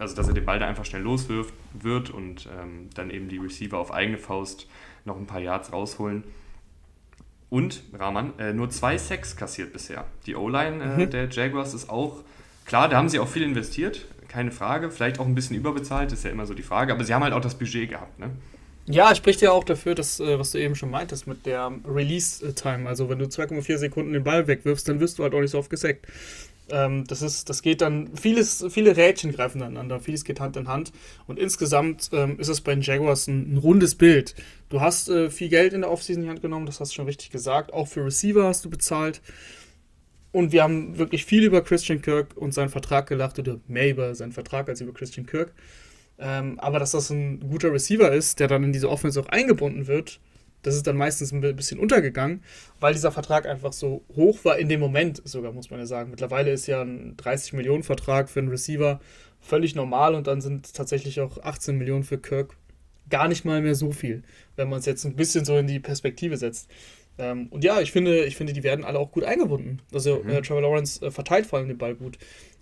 also 0.01 0.15
dass 0.15 0.27
er 0.27 0.33
den 0.33 0.45
Ball 0.45 0.59
da 0.59 0.68
einfach 0.68 0.83
schnell 0.83 1.03
loswirft 1.03 1.53
wird 1.74 2.09
und 2.09 2.48
ähm, 2.59 2.89
dann 2.95 3.12
eben 3.12 3.30
die 3.30 3.38
Receiver 3.38 3.77
auf 3.77 3.94
eigene 3.94 4.18
Faust 4.18 4.68
noch 5.06 5.15
ein 5.15 5.27
paar 5.27 5.39
Yards 5.39 5.71
rausholen. 5.71 6.24
Und 7.50 7.83
Rahman, 7.94 8.38
äh, 8.39 8.51
nur 8.51 8.69
zwei 8.71 8.98
Sacks 8.98 9.36
kassiert 9.36 9.74
bisher. 9.74 10.06
Die 10.25 10.36
O-Line 10.36 10.83
äh, 10.83 11.06
mhm. 11.06 11.09
der 11.12 11.30
Jaguars 11.30 11.74
ist 11.74 11.89
auch, 11.89 12.24
klar, 12.65 12.89
da 12.89 12.98
haben 12.98 13.09
sie 13.09 13.19
auch 13.19 13.27
viel 13.27 13.44
investiert, 13.44 14.07
keine 14.27 14.51
Frage. 14.51 14.89
Vielleicht 14.89 15.19
auch 15.19 15.25
ein 15.25 15.36
bisschen 15.36 15.56
überbezahlt, 15.56 16.12
ist 16.12 16.24
ja 16.24 16.31
immer 16.31 16.45
so 16.45 16.56
die 16.56 16.63
Frage. 16.63 16.94
Aber 16.94 17.04
sie 17.04 17.13
haben 17.13 17.24
halt 17.24 17.33
auch 17.33 17.42
das 17.42 17.56
Budget 17.56 17.89
gehabt, 17.89 18.18
ne? 18.19 18.31
Ja, 18.88 19.13
spricht 19.13 19.42
ja 19.42 19.51
auch 19.51 19.63
dafür, 19.63 19.94
dass, 19.94 20.19
äh, 20.19 20.39
was 20.39 20.51
du 20.51 20.57
eben 20.57 20.75
schon 20.75 20.89
meintest 20.89 21.27
mit 21.27 21.45
der 21.45 21.71
Release-Time. 21.88 22.89
Also, 22.89 23.09
wenn 23.09 23.19
du 23.19 23.25
2,4 23.25 23.77
Sekunden 23.77 24.13
den 24.13 24.24
Ball 24.24 24.47
wegwirfst, 24.47 24.88
dann 24.89 25.00
wirst 25.00 25.19
du 25.19 25.24
halt 25.24 25.36
auch 25.36 25.42
nicht 25.42 25.51
so 25.51 25.59
oft 25.59 25.69
gesackt. 25.69 26.07
Ähm, 26.71 27.06
das, 27.06 27.21
ist, 27.21 27.50
das 27.50 27.62
geht 27.62 27.81
dann, 27.81 28.15
vieles, 28.15 28.65
viele 28.69 28.95
Rädchen 28.95 29.31
greifen 29.31 29.62
aneinander, 29.62 30.00
vieles 30.00 30.23
geht 30.23 30.39
Hand 30.39 30.57
in 30.57 30.68
Hand. 30.68 30.91
Und 31.27 31.38
insgesamt 31.38 32.09
ähm, 32.13 32.39
ist 32.39 32.47
es 32.47 32.62
bei 32.62 32.73
den 32.73 32.81
Jaguars 32.81 33.27
ein, 33.27 33.53
ein 33.53 33.57
rundes 33.57 33.95
Bild. 33.95 34.35
Du 34.69 34.81
hast 34.81 35.09
äh, 35.09 35.30
viel 35.30 35.49
Geld 35.49 35.73
in 35.73 35.81
der 35.81 35.92
Offseason 35.92 36.21
in 36.21 36.28
die 36.28 36.30
Hand 36.30 36.42
genommen, 36.42 36.66
das 36.66 36.80
hast 36.80 36.92
du 36.92 36.95
schon 36.95 37.06
richtig 37.06 37.30
gesagt. 37.30 37.73
Auch 37.73 37.87
für 37.87 38.06
Receiver 38.06 38.44
hast 38.45 38.66
du 38.66 38.69
bezahlt. 38.69 39.21
Und 40.31 40.54
wir 40.54 40.63
haben 40.63 40.97
wirklich 40.97 41.25
viel 41.25 41.44
über 41.44 41.61
Christian 41.61 42.01
Kirk 42.01 42.37
und 42.37 42.54
seinen 42.54 42.69
Vertrag 42.69 43.07
gelacht, 43.07 43.37
oder 43.37 43.59
mehr 43.68 43.90
über 43.90 44.16
seinen 44.16 44.31
Vertrag 44.31 44.69
als 44.69 44.80
über 44.80 44.94
Christian 44.94 45.25
Kirk. 45.25 45.54
Ähm, 46.18 46.59
aber 46.59 46.80
dass 46.80 46.92
das 46.92 47.09
ein 47.09 47.42
guter 47.42 47.73
Receiver 47.73 48.11
ist, 48.11 48.40
der 48.40 48.47
dann 48.47 48.63
in 48.63 48.71
diese 48.71 48.90
Offense 48.90 49.19
auch 49.19 49.28
eingebunden 49.28 49.87
wird, 49.87 50.19
das 50.61 50.75
ist 50.75 50.85
dann 50.87 50.97
meistens 50.97 51.31
ein 51.31 51.41
bisschen 51.41 51.80
untergegangen, 51.80 52.44
weil 52.80 52.94
dieser 52.94 53.11
Vertrag 53.11 53.45
einfach 53.45 53.73
so 53.73 54.03
hoch 54.15 54.44
war 54.45 54.57
in 54.57 54.69
dem 54.69 54.80
Moment 54.80 55.21
sogar, 55.25 55.51
muss 55.51 55.69
man 55.69 55.80
ja 55.80 55.85
sagen. 55.85 56.11
Mittlerweile 56.11 56.51
ist 56.51 56.68
ja 56.68 56.81
ein 56.81 57.15
30-Millionen-Vertrag 57.18 58.30
für 58.30 58.39
einen 58.39 58.49
Receiver 58.49 58.99
völlig 59.39 59.75
normal 59.75 60.15
und 60.15 60.27
dann 60.27 60.41
sind 60.41 60.73
tatsächlich 60.73 61.19
auch 61.19 61.39
18 61.44 61.77
Millionen 61.77 62.03
für 62.03 62.18
Kirk 62.18 62.56
gar 63.09 63.27
nicht 63.27 63.44
mal 63.44 63.61
mehr 63.61 63.75
so 63.75 63.91
viel, 63.91 64.23
wenn 64.56 64.69
man 64.69 64.80
es 64.80 64.85
jetzt 64.85 65.03
ein 65.06 65.15
bisschen 65.15 65.45
so 65.45 65.57
in 65.57 65.68
die 65.68 65.80
Perspektive 65.80 66.37
setzt. 66.37 66.69
Ähm, 67.18 67.47
und 67.49 67.63
ja, 67.63 67.81
ich 67.81 67.91
finde, 67.91 68.25
ich 68.25 68.37
finde, 68.37 68.53
die 68.53 68.63
werden 68.63 68.85
alle 68.85 68.99
auch 68.99 69.11
gut 69.11 69.23
eingebunden. 69.23 69.81
Also 69.94 70.23
mhm. 70.23 70.30
äh, 70.30 70.41
Trevor 70.41 70.61
Lawrence 70.61 71.06
äh, 71.06 71.11
verteilt 71.11 71.45
vor 71.45 71.59
allem 71.59 71.68
den 71.68 71.77
Ball 71.77 71.95
gut. 71.95 72.18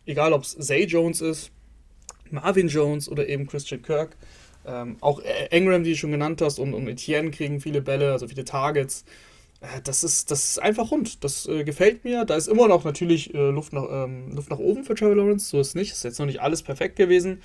Egal, 0.06 0.34
ob 0.34 0.44
es 0.44 0.58
Zay 0.58 0.86
Jones 0.86 1.22
ist, 1.22 1.52
Marvin 2.32 2.68
Jones 2.68 3.10
oder 3.10 3.28
eben 3.28 3.48
Christian 3.48 3.82
Kirk. 3.82 4.18
Ähm, 4.66 4.98
auch 5.02 5.22
Engram, 5.50 5.84
die 5.84 5.92
du 5.92 5.98
schon 5.98 6.12
genannt 6.12 6.42
hast, 6.42 6.60
und, 6.60 6.74
und 6.74 6.88
Etienne 6.88 7.32
kriegen 7.32 7.62
viele 7.62 7.82
Bälle, 7.82 8.12
also 8.12 8.28
viele 8.28 8.46
Targets. 8.46 9.06
Äh, 9.62 9.82
das, 9.84 10.04
ist, 10.04 10.32
das 10.32 10.52
ist 10.52 10.60
einfach 10.60 10.92
rund. 10.92 11.24
Das 11.24 11.48
äh, 11.48 11.64
gefällt 11.64 12.04
mir. 12.04 12.26
Da 12.26 12.36
ist 12.36 12.48
immer 12.48 12.68
noch 12.68 12.84
natürlich 12.84 13.34
äh, 13.34 13.50
Luft, 13.50 13.74
nach, 13.74 13.86
ähm, 13.90 14.36
Luft 14.36 14.50
nach 14.50 14.60
oben 14.60 14.84
für 14.84 14.96
Trevor 14.96 15.16
Lawrence. 15.16 15.50
So 15.50 15.60
ist 15.60 15.70
es 15.70 15.76
nicht. 15.76 15.92
Ist 15.92 16.04
jetzt 16.04 16.20
noch 16.20 16.26
nicht 16.26 16.42
alles 16.42 16.64
perfekt 16.64 16.96
gewesen. 16.96 17.42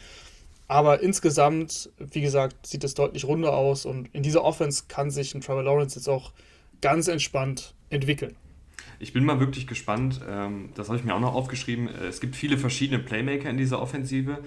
Aber 0.67 1.03
insgesamt, 1.03 1.91
wie 1.99 2.23
gesagt, 2.23 2.67
sieht 2.67 2.85
es 2.85 2.95
deutlich 2.95 3.25
runder 3.27 3.55
aus. 3.55 3.85
Und 3.85 4.09
in 4.15 4.23
dieser 4.23 4.45
Offense 4.45 4.85
kann 4.89 5.11
sich 5.11 5.35
ein 5.35 5.41
Trevor 5.41 5.63
Lawrence 5.63 5.97
jetzt 5.97 6.09
auch 6.09 6.33
ganz 6.81 7.09
entspannt 7.09 7.75
entwickeln. 7.91 8.37
Ich 8.99 9.13
bin 9.13 9.25
mal 9.25 9.41
wirklich 9.41 9.67
gespannt. 9.67 10.21
Ähm, 10.29 10.71
das 10.75 10.89
habe 10.89 10.99
ich 10.99 11.05
mir 11.05 11.15
auch 11.15 11.21
noch 11.21 11.35
aufgeschrieben. 11.35 11.89
Äh, 11.89 12.07
es 12.07 12.21
gibt 12.21 12.37
viele 12.37 12.59
verschiedene 12.59 13.03
Playmaker 13.03 13.51
in 13.51 13.59
dieser 13.59 13.81
Offensive. 13.81 14.39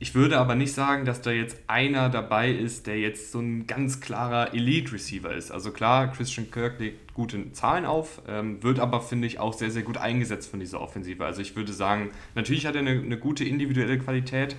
Ich 0.00 0.14
würde 0.14 0.38
aber 0.38 0.54
nicht 0.54 0.72
sagen, 0.72 1.04
dass 1.04 1.22
da 1.22 1.30
jetzt 1.30 1.56
einer 1.66 2.08
dabei 2.08 2.50
ist, 2.50 2.86
der 2.86 2.98
jetzt 2.98 3.30
so 3.30 3.38
ein 3.38 3.66
ganz 3.66 4.00
klarer 4.00 4.52
Elite-Receiver 4.52 5.32
ist. 5.32 5.52
Also 5.52 5.70
klar, 5.70 6.10
Christian 6.12 6.50
Kirk 6.50 6.80
legt 6.80 7.14
gute 7.14 7.52
Zahlen 7.52 7.84
auf, 7.84 8.20
ähm, 8.26 8.62
wird 8.62 8.80
aber, 8.80 9.00
finde 9.00 9.28
ich, 9.28 9.38
auch 9.38 9.52
sehr, 9.52 9.70
sehr 9.70 9.82
gut 9.82 9.96
eingesetzt 9.96 10.50
von 10.50 10.58
dieser 10.58 10.80
Offensive. 10.80 11.24
Also 11.24 11.42
ich 11.42 11.54
würde 11.54 11.72
sagen, 11.72 12.10
natürlich 12.34 12.66
hat 12.66 12.74
er 12.74 12.80
eine, 12.80 12.90
eine 12.90 13.18
gute 13.18 13.44
individuelle 13.44 13.98
Qualität, 13.98 14.56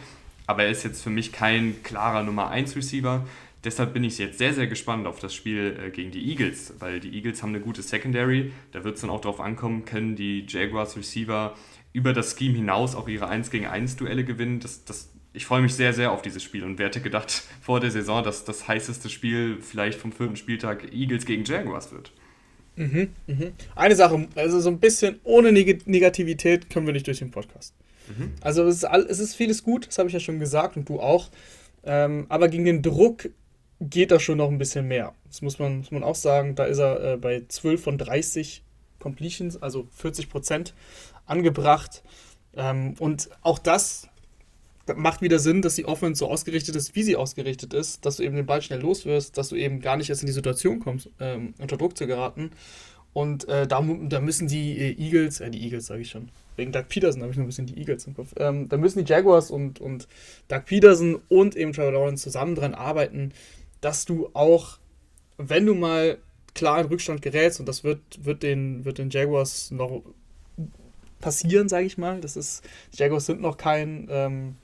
aber 0.47 0.63
er 0.63 0.71
ist 0.71 0.83
jetzt 0.83 1.03
für 1.03 1.09
mich 1.09 1.33
kein 1.33 1.83
klarer 1.83 2.23
Nummer 2.23 2.49
1 2.49 2.75
Receiver. 2.75 3.25
Deshalb 3.65 3.93
bin 3.93 4.03
ich 4.03 4.17
jetzt 4.19 4.37
sehr, 4.37 4.53
sehr 4.53 4.67
gespannt 4.67 5.05
auf 5.05 5.19
das 5.19 5.33
Spiel 5.33 5.77
äh, 5.83 5.89
gegen 5.89 6.11
die 6.11 6.29
Eagles, 6.29 6.75
weil 6.79 6.99
die 6.99 7.13
Eagles 7.13 7.41
haben 7.41 7.49
eine 7.49 7.59
gute 7.59 7.81
Secondary. 7.81 8.53
Da 8.71 8.83
wird 8.83 8.95
es 8.95 9.01
dann 9.01 9.09
auch 9.09 9.21
darauf 9.21 9.41
ankommen, 9.41 9.85
können 9.85 10.15
die 10.15 10.45
Jaguars 10.47 10.95
Receiver 10.95 11.55
über 11.91 12.13
das 12.13 12.37
Scheme 12.37 12.55
hinaus 12.55 12.95
auch 12.95 13.07
ihre 13.07 13.27
1 13.27 13.49
gegen 13.49 13.65
1 13.65 13.95
Duelle 13.95 14.23
gewinnen. 14.23 14.59
Das, 14.59 14.85
das, 14.85 15.09
ich 15.35 15.45
freue 15.45 15.61
mich 15.61 15.73
sehr, 15.73 15.93
sehr 15.93 16.11
auf 16.11 16.21
dieses 16.21 16.41
Spiel 16.41 16.63
und 16.63 16.79
wer 16.79 16.87
hätte 16.87 17.01
gedacht 17.01 17.43
vor 17.61 17.79
der 17.79 17.91
Saison, 17.91 18.23
dass 18.23 18.45
das 18.45 18.67
heißeste 18.67 19.09
Spiel 19.09 19.57
vielleicht 19.61 19.99
vom 19.99 20.11
vierten 20.11 20.35
Spieltag 20.35 20.93
Eagles 20.93 21.25
gegen 21.25 21.43
Jaguars 21.43 21.91
wird. 21.91 22.11
Mhm, 22.77 23.09
mhm. 23.27 23.53
Eine 23.75 23.95
Sache, 23.95 24.27
also 24.35 24.59
so 24.59 24.69
ein 24.69 24.79
bisschen 24.79 25.19
ohne 25.23 25.51
Neg 25.51 25.87
Negativität 25.87 26.69
können 26.69 26.85
wir 26.85 26.93
nicht 26.93 27.07
durch 27.07 27.19
den 27.19 27.31
Podcast. 27.31 27.73
Mhm. 28.07 28.33
Also 28.41 28.63
es 28.63 28.77
ist, 28.77 28.85
all, 28.85 29.01
es 29.03 29.19
ist 29.19 29.35
vieles 29.35 29.63
gut, 29.63 29.87
das 29.87 29.97
habe 29.97 30.09
ich 30.09 30.13
ja 30.13 30.19
schon 30.19 30.39
gesagt 30.39 30.75
und 30.77 30.87
du 30.89 30.99
auch. 30.99 31.29
Ähm, 31.83 32.25
aber 32.29 32.47
gegen 32.49 32.65
den 32.65 32.81
Druck 32.81 33.29
geht 33.79 34.11
da 34.11 34.19
schon 34.19 34.37
noch 34.37 34.49
ein 34.49 34.57
bisschen 34.57 34.87
mehr. 34.87 35.13
Das 35.27 35.41
muss 35.41 35.59
man, 35.59 35.79
muss 35.79 35.91
man 35.91 36.03
auch 36.03 36.15
sagen. 36.15 36.55
Da 36.55 36.65
ist 36.65 36.79
er 36.79 37.13
äh, 37.13 37.17
bei 37.17 37.43
12 37.47 37.81
von 37.81 37.97
30 37.97 38.63
Completions, 38.99 39.61
also 39.61 39.87
40 39.95 40.29
Prozent 40.29 40.73
angebracht. 41.25 42.03
Ähm, 42.55 42.95
und 42.99 43.29
auch 43.41 43.59
das 43.59 44.07
macht 44.95 45.21
wieder 45.21 45.39
Sinn, 45.39 45.61
dass 45.61 45.75
die 45.75 45.85
Offense 45.85 46.19
so 46.19 46.27
ausgerichtet 46.29 46.75
ist, 46.75 46.95
wie 46.95 47.03
sie 47.03 47.15
ausgerichtet 47.15 47.73
ist, 47.73 48.05
dass 48.05 48.17
du 48.17 48.23
eben 48.23 48.35
den 48.35 48.45
Ball 48.45 48.61
schnell 48.61 48.81
loswirst, 48.81 49.37
dass 49.37 49.49
du 49.49 49.55
eben 49.55 49.79
gar 49.79 49.97
nicht 49.97 50.09
erst 50.09 50.21
in 50.21 50.27
die 50.27 50.33
Situation 50.33 50.79
kommst, 50.79 51.09
ähm, 51.19 51.53
unter 51.59 51.77
Druck 51.77 51.97
zu 51.97 52.05
geraten. 52.05 52.51
Und 53.13 53.47
äh, 53.47 53.65
da, 53.65 53.81
da, 53.81 54.19
müssen 54.19 54.47
die 54.47 54.77
äh, 54.77 55.01
Eagles, 55.01 55.39
äh, 55.39 55.49
die 55.49 55.63
Eagles 55.63 55.87
sage 55.87 56.01
ich 56.01 56.09
schon, 56.09 56.29
wegen 56.57 56.71
Doug 56.71 56.83
Peterson 56.89 57.21
habe 57.21 57.31
ich 57.31 57.37
noch 57.37 57.45
ein 57.45 57.47
bisschen 57.47 57.65
die 57.65 57.77
Eagles 57.77 58.05
im 58.07 58.13
Kopf, 58.13 58.33
ähm, 58.37 58.67
da 58.67 58.77
müssen 58.77 59.03
die 59.03 59.09
Jaguars 59.09 59.51
und, 59.51 59.79
und 59.79 60.07
Doug 60.49 60.65
Peterson 60.65 61.21
und 61.29 61.55
eben 61.55 61.71
Trevor 61.73 61.93
Lawrence 61.93 62.23
zusammen 62.23 62.55
dran 62.55 62.73
arbeiten, 62.73 63.31
dass 63.81 64.05
du 64.05 64.29
auch, 64.33 64.79
wenn 65.37 65.65
du 65.65 65.75
mal 65.75 66.17
klar 66.53 66.81
in 66.81 66.87
Rückstand 66.87 67.21
gerätst, 67.21 67.59
und 67.59 67.67
das 67.67 67.83
wird, 67.83 67.99
wird, 68.19 68.43
den, 68.43 68.83
wird 68.83 68.97
den 68.97 69.09
Jaguars 69.09 69.71
noch 69.71 70.03
passieren, 71.19 71.69
sage 71.69 71.85
ich 71.85 71.97
mal. 71.97 72.19
Das 72.21 72.35
ist, 72.35 72.63
die 72.93 72.97
Jaguars 72.97 73.25
sind 73.25 73.41
noch 73.41 73.57
kein, 73.57 74.07
ähm, 74.09 74.55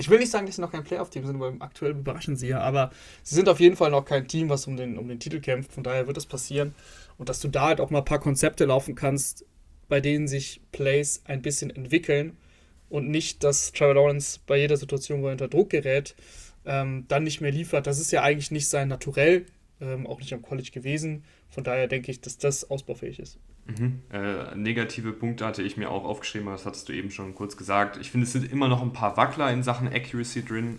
ich 0.00 0.08
will 0.08 0.18
nicht 0.18 0.30
sagen, 0.30 0.46
dass 0.46 0.56
sie 0.56 0.62
noch 0.62 0.72
kein 0.72 0.82
Playoff-Team 0.82 1.26
sind, 1.26 1.38
weil 1.38 1.54
aktuell 1.60 1.92
überraschen 1.92 2.34
sie 2.34 2.48
ja, 2.48 2.60
aber 2.60 2.90
sie 3.22 3.34
sind 3.34 3.48
auf 3.48 3.60
jeden 3.60 3.76
Fall 3.76 3.90
noch 3.90 4.04
kein 4.04 4.26
Team, 4.26 4.48
was 4.48 4.66
um 4.66 4.76
den, 4.76 4.96
um 4.96 5.06
den 5.08 5.20
Titel 5.20 5.40
kämpft. 5.40 5.72
Von 5.72 5.84
daher 5.84 6.06
wird 6.06 6.16
es 6.16 6.26
passieren. 6.26 6.74
Und 7.18 7.28
dass 7.28 7.40
du 7.40 7.48
da 7.48 7.66
halt 7.66 7.80
auch 7.80 7.90
mal 7.90 7.98
ein 7.98 8.04
paar 8.06 8.18
Konzepte 8.18 8.64
laufen 8.64 8.94
kannst, 8.94 9.44
bei 9.88 10.00
denen 10.00 10.26
sich 10.26 10.62
Plays 10.72 11.22
ein 11.26 11.42
bisschen 11.42 11.68
entwickeln 11.68 12.38
und 12.88 13.08
nicht, 13.08 13.44
dass 13.44 13.72
Trevor 13.72 13.94
Lawrence 13.94 14.40
bei 14.46 14.56
jeder 14.56 14.78
Situation, 14.78 15.22
wo 15.22 15.26
er 15.26 15.32
unter 15.32 15.48
Druck 15.48 15.70
gerät, 15.70 16.14
ähm, 16.64 17.04
dann 17.08 17.24
nicht 17.24 17.42
mehr 17.42 17.52
liefert. 17.52 17.86
Das 17.86 18.00
ist 18.00 18.10
ja 18.10 18.22
eigentlich 18.22 18.50
nicht 18.50 18.68
sein 18.68 18.88
Naturell, 18.88 19.44
ähm, 19.82 20.06
auch 20.06 20.20
nicht 20.20 20.32
am 20.32 20.42
College 20.42 20.70
gewesen. 20.72 21.24
Von 21.50 21.64
daher 21.64 21.88
denke 21.88 22.10
ich, 22.10 22.20
dass 22.22 22.38
das 22.38 22.70
ausbaufähig 22.70 23.18
ist. 23.18 23.38
Mhm. 23.66 24.00
Äh, 24.12 24.54
negative 24.56 25.12
Punkte 25.12 25.46
hatte 25.46 25.62
ich 25.62 25.76
mir 25.76 25.90
auch 25.90 26.04
aufgeschrieben, 26.04 26.48
das 26.48 26.66
hattest 26.66 26.88
du 26.88 26.92
eben 26.92 27.10
schon 27.10 27.34
kurz 27.34 27.56
gesagt. 27.56 27.98
Ich 27.98 28.10
finde, 28.10 28.26
es 28.26 28.32
sind 28.32 28.50
immer 28.50 28.68
noch 28.68 28.82
ein 28.82 28.92
paar 28.92 29.16
Wackler 29.16 29.50
in 29.52 29.62
Sachen 29.62 29.88
Accuracy 29.88 30.44
drin. 30.44 30.78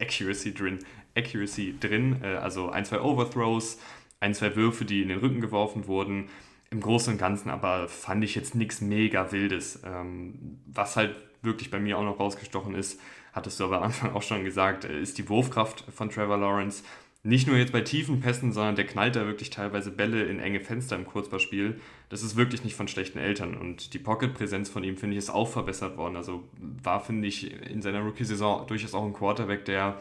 Accuracy 0.00 0.54
drin. 0.54 0.78
Accuracy 1.16 1.76
drin. 1.78 2.22
Äh, 2.22 2.36
also 2.36 2.70
ein, 2.70 2.84
zwei 2.84 3.00
Overthrows, 3.00 3.78
ein, 4.20 4.34
zwei 4.34 4.56
Würfe, 4.56 4.84
die 4.84 5.02
in 5.02 5.08
den 5.08 5.18
Rücken 5.18 5.40
geworfen 5.40 5.86
wurden. 5.86 6.28
Im 6.70 6.80
Großen 6.80 7.14
und 7.14 7.18
Ganzen 7.18 7.50
aber 7.50 7.88
fand 7.88 8.22
ich 8.22 8.34
jetzt 8.34 8.54
nichts 8.54 8.80
mega 8.80 9.32
Wildes. 9.32 9.82
Ähm, 9.84 10.60
was 10.66 10.96
halt 10.96 11.16
wirklich 11.42 11.70
bei 11.70 11.80
mir 11.80 11.98
auch 11.98 12.04
noch 12.04 12.20
rausgestochen 12.20 12.74
ist, 12.74 13.00
hattest 13.32 13.58
du 13.60 13.64
aber 13.64 13.78
am 13.78 13.84
Anfang 13.84 14.12
auch 14.14 14.22
schon 14.22 14.44
gesagt, 14.44 14.84
äh, 14.84 15.00
ist 15.00 15.18
die 15.18 15.28
Wurfkraft 15.28 15.84
von 15.92 16.10
Trevor 16.10 16.38
Lawrence. 16.38 16.84
Nicht 17.22 17.46
nur 17.46 17.56
jetzt 17.56 17.72
bei 17.72 17.82
tiefen 17.82 18.20
Pässen, 18.20 18.52
sondern 18.52 18.76
der 18.76 18.86
knallt 18.86 19.14
da 19.14 19.26
wirklich 19.26 19.50
teilweise 19.50 19.90
Bälle 19.90 20.24
in 20.24 20.40
enge 20.40 20.60
Fenster 20.60 20.96
im 20.96 21.04
Kurzballspiel. 21.06 21.78
Das 22.08 22.22
ist 22.22 22.36
wirklich 22.36 22.64
nicht 22.64 22.74
von 22.74 22.88
schlechten 22.88 23.18
Eltern. 23.18 23.54
Und 23.54 23.92
die 23.92 23.98
Pocket-Präsenz 23.98 24.70
von 24.70 24.84
ihm, 24.84 24.96
finde 24.96 25.16
ich, 25.16 25.18
ist 25.18 25.30
auch 25.30 25.48
verbessert 25.48 25.98
worden. 25.98 26.16
Also 26.16 26.48
war, 26.82 27.04
finde 27.04 27.28
ich, 27.28 27.52
in 27.70 27.82
seiner 27.82 28.00
Rookie-Saison 28.00 28.66
durchaus 28.66 28.94
auch 28.94 29.04
ein 29.04 29.12
Quarterback, 29.12 29.66
der 29.66 30.00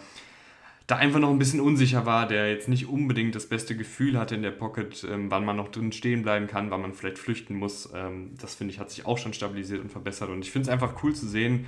da 0.87 0.95
einfach 0.95 1.19
noch 1.19 1.29
ein 1.29 1.37
bisschen 1.37 1.59
unsicher 1.59 2.05
war, 2.05 2.27
der 2.27 2.49
jetzt 2.49 2.69
nicht 2.69 2.87
unbedingt 2.87 3.35
das 3.35 3.47
beste 3.47 3.75
Gefühl 3.75 4.17
hatte 4.17 4.33
in 4.35 4.41
der 4.41 4.51
Pocket, 4.51 5.05
ähm, 5.07 5.29
wann 5.29 5.45
man 5.45 5.57
noch 5.57 5.67
drin 5.67 5.91
stehen 5.91 6.23
bleiben 6.23 6.47
kann, 6.47 6.71
wann 6.71 6.81
man 6.81 6.93
vielleicht 6.93 7.19
flüchten 7.19 7.55
muss. 7.55 7.89
Ähm, 7.93 8.31
das 8.39 8.55
finde 8.55 8.73
ich 8.73 8.79
hat 8.79 8.89
sich 8.89 9.05
auch 9.05 9.17
schon 9.17 9.33
stabilisiert 9.33 9.81
und 9.81 9.91
verbessert. 9.91 10.29
Und 10.29 10.43
ich 10.43 10.51
finde 10.51 10.67
es 10.67 10.69
einfach 10.69 11.03
cool 11.03 11.13
zu 11.13 11.27
sehen, 11.27 11.67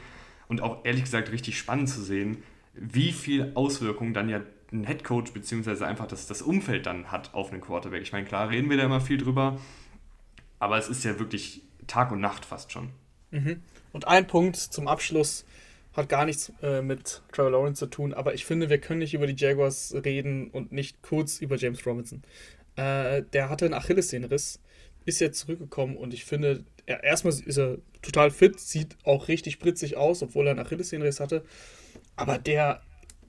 und 0.52 0.62
auch 0.62 0.84
ehrlich 0.84 1.04
gesagt 1.04 1.32
richtig 1.32 1.58
spannend 1.58 1.88
zu 1.88 2.02
sehen, 2.02 2.44
wie 2.74 3.14
viel 3.14 3.54
Auswirkungen 3.56 4.14
dann 4.14 4.28
ja 4.28 4.42
ein 4.72 4.86
Headcoach 4.86 5.34
beziehungsweise 5.34 5.86
einfach 5.86 6.08
das, 6.08 6.28
das 6.28 6.42
Umfeld 6.42 6.86
dann 6.86 7.12
hat 7.12 7.34
auf 7.34 7.52
einen 7.52 7.62
Quarterback. 7.62 8.02
Ich 8.02 8.12
meine, 8.12 8.26
klar 8.26 8.50
reden 8.50 8.70
wir 8.70 8.78
da 8.78 8.84
immer 8.84 9.02
viel 9.02 9.18
drüber, 9.18 9.60
aber 10.60 10.78
es 10.78 10.88
ist 10.88 11.04
ja 11.04 11.20
wirklich 11.20 11.62
Tag 11.88 12.12
und 12.12 12.22
Nacht 12.22 12.46
fast 12.46 12.72
schon. 12.72 12.90
Mhm. 13.32 13.62
Und 13.92 14.08
ein 14.08 14.28
Punkt 14.28 14.56
zum 14.56 14.88
Abschluss 14.88 15.46
hat 15.94 16.08
gar 16.08 16.26
nichts 16.26 16.54
äh, 16.62 16.82
mit 16.82 17.22
Trevor 17.34 17.52
Lawrence 17.52 17.80
zu 17.80 17.88
tun, 17.88 18.14
aber 18.14 18.34
ich 18.34 18.46
finde, 18.46 18.70
wir 18.70 18.78
können 18.78 19.00
nicht 19.00 19.14
über 19.14 19.28
die 19.28 19.36
Jaguars 19.36 19.94
reden 20.06 20.50
und 20.50 20.72
nicht 20.72 21.02
kurz 21.02 21.40
über 21.40 21.58
James 21.58 21.86
Robinson. 21.86 22.24
Äh, 22.78 23.24
der 23.34 23.50
hatte 23.50 23.66
einen 23.66 23.74
Achillessehnenriss, 23.74 24.60
ist 25.04 25.20
jetzt 25.20 25.40
zurückgekommen 25.40 25.98
und 25.98 26.14
ich 26.14 26.24
finde, 26.24 26.64
er, 26.86 27.04
erstmal 27.04 27.34
ist 27.34 27.58
er 27.58 27.78
total 28.02 28.32
fit, 28.32 28.60
sieht 28.60 28.98
auch 29.04 29.28
richtig 29.28 29.54
spritzig 29.54 29.98
aus, 29.98 30.24
obwohl 30.24 30.48
er 30.48 30.52
einen 30.52 30.66
Achillessehnenriss 30.66 31.20
hatte. 31.20 31.44
Aber 32.16 32.38
der 32.38 32.82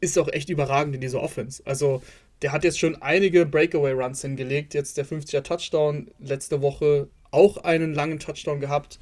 ist 0.02 0.18
auch 0.18 0.28
echt 0.28 0.50
überragend 0.50 0.94
in 0.94 1.00
dieser 1.00 1.22
Offense. 1.22 1.62
Also 1.64 2.02
der 2.42 2.52
hat 2.52 2.64
jetzt 2.64 2.78
schon 2.78 3.00
einige 3.00 3.46
Breakaway-Runs 3.46 4.20
hingelegt. 4.20 4.74
Jetzt 4.74 4.96
der 4.98 5.06
50er 5.06 5.42
Touchdown, 5.42 6.10
letzte 6.18 6.60
Woche 6.60 7.08
auch 7.30 7.58
einen 7.58 7.94
langen 7.94 8.18
Touchdown 8.18 8.60
gehabt. 8.60 8.98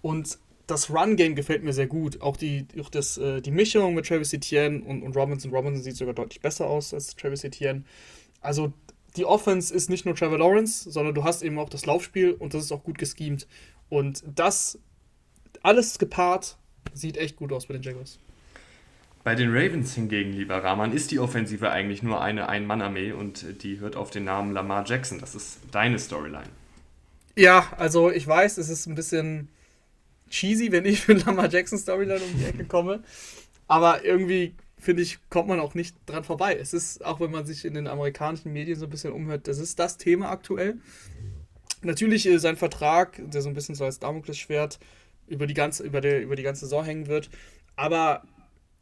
Und 0.00 0.38
das 0.66 0.88
Run-Game 0.88 1.34
gefällt 1.34 1.62
mir 1.62 1.74
sehr 1.74 1.86
gut. 1.86 2.22
Auch 2.22 2.38
die, 2.38 2.66
auch 2.80 2.88
das, 2.88 3.18
äh, 3.18 3.42
die 3.42 3.50
Mischung 3.50 3.94
mit 3.94 4.06
Travis 4.06 4.32
Etienne 4.32 4.82
und, 4.82 5.02
und 5.02 5.14
Robinson. 5.14 5.52
Robinson 5.52 5.82
sieht 5.82 5.96
sogar 5.96 6.14
deutlich 6.14 6.40
besser 6.40 6.66
aus 6.66 6.94
als 6.94 7.14
Travis 7.14 7.44
Etienne. 7.44 7.84
Also 8.40 8.72
die 9.16 9.26
Offense 9.26 9.74
ist 9.74 9.90
nicht 9.90 10.06
nur 10.06 10.14
Trevor 10.14 10.38
Lawrence, 10.38 10.90
sondern 10.90 11.14
du 11.14 11.22
hast 11.22 11.42
eben 11.42 11.58
auch 11.58 11.68
das 11.68 11.84
Laufspiel 11.84 12.32
und 12.32 12.54
das 12.54 12.64
ist 12.64 12.72
auch 12.72 12.82
gut 12.82 12.96
geschemt. 12.96 13.46
Und 13.90 14.24
das 14.34 14.78
alles 15.62 15.98
gepaart 15.98 16.56
sieht 16.94 17.18
echt 17.18 17.36
gut 17.36 17.52
aus 17.52 17.66
bei 17.66 17.74
den 17.74 17.82
Jaguars. 17.82 18.18
Bei 19.22 19.34
den 19.34 19.50
Ravens 19.50 19.94
hingegen, 19.94 20.32
lieber 20.32 20.64
Rahman, 20.64 20.92
ist 20.92 21.10
die 21.10 21.18
Offensive 21.18 21.70
eigentlich 21.70 22.02
nur 22.02 22.22
eine 22.22 22.48
Ein-Mann-Armee 22.48 23.12
und 23.12 23.62
die 23.62 23.78
hört 23.78 23.94
auf 23.94 24.10
den 24.10 24.24
Namen 24.24 24.52
Lamar 24.52 24.84
Jackson. 24.86 25.18
Das 25.18 25.34
ist 25.34 25.58
deine 25.72 25.98
Storyline. 25.98 26.48
Ja, 27.36 27.70
also 27.76 28.10
ich 28.10 28.26
weiß, 28.26 28.56
es 28.56 28.70
ist 28.70 28.86
ein 28.86 28.94
bisschen 28.94 29.48
cheesy, 30.30 30.72
wenn 30.72 30.86
ich 30.86 31.06
mit 31.06 31.26
Lamar 31.26 31.50
Jackson 31.50 31.78
Storyline 31.78 32.20
um 32.20 32.38
die 32.38 32.46
Ecke 32.46 32.64
komme. 32.64 33.02
Aber 33.68 34.04
irgendwie, 34.04 34.54
finde 34.78 35.02
ich, 35.02 35.18
kommt 35.28 35.48
man 35.48 35.60
auch 35.60 35.74
nicht 35.74 35.96
dran 36.06 36.24
vorbei. 36.24 36.56
Es 36.56 36.72
ist, 36.72 37.04
auch 37.04 37.20
wenn 37.20 37.30
man 37.30 37.44
sich 37.44 37.66
in 37.66 37.74
den 37.74 37.88
amerikanischen 37.88 38.52
Medien 38.52 38.78
so 38.78 38.86
ein 38.86 38.90
bisschen 38.90 39.12
umhört, 39.12 39.48
das 39.48 39.58
ist 39.58 39.78
das 39.78 39.98
Thema 39.98 40.30
aktuell. 40.30 40.78
Natürlich 41.82 42.26
äh, 42.26 42.38
sein 42.38 42.56
Vertrag, 42.56 43.20
der 43.30 43.42
so 43.42 43.48
ein 43.48 43.54
bisschen 43.54 43.74
so 43.74 43.84
als 43.84 43.98
Damoklesschwert 43.98 44.78
über 45.26 45.46
die 45.46 45.54
ganze, 45.54 45.82
über 45.82 46.00
die, 46.00 46.22
über 46.22 46.36
die 46.36 46.42
ganze 46.42 46.62
Saison 46.62 46.84
hängen 46.84 47.06
wird. 47.06 47.30
Aber 47.76 48.22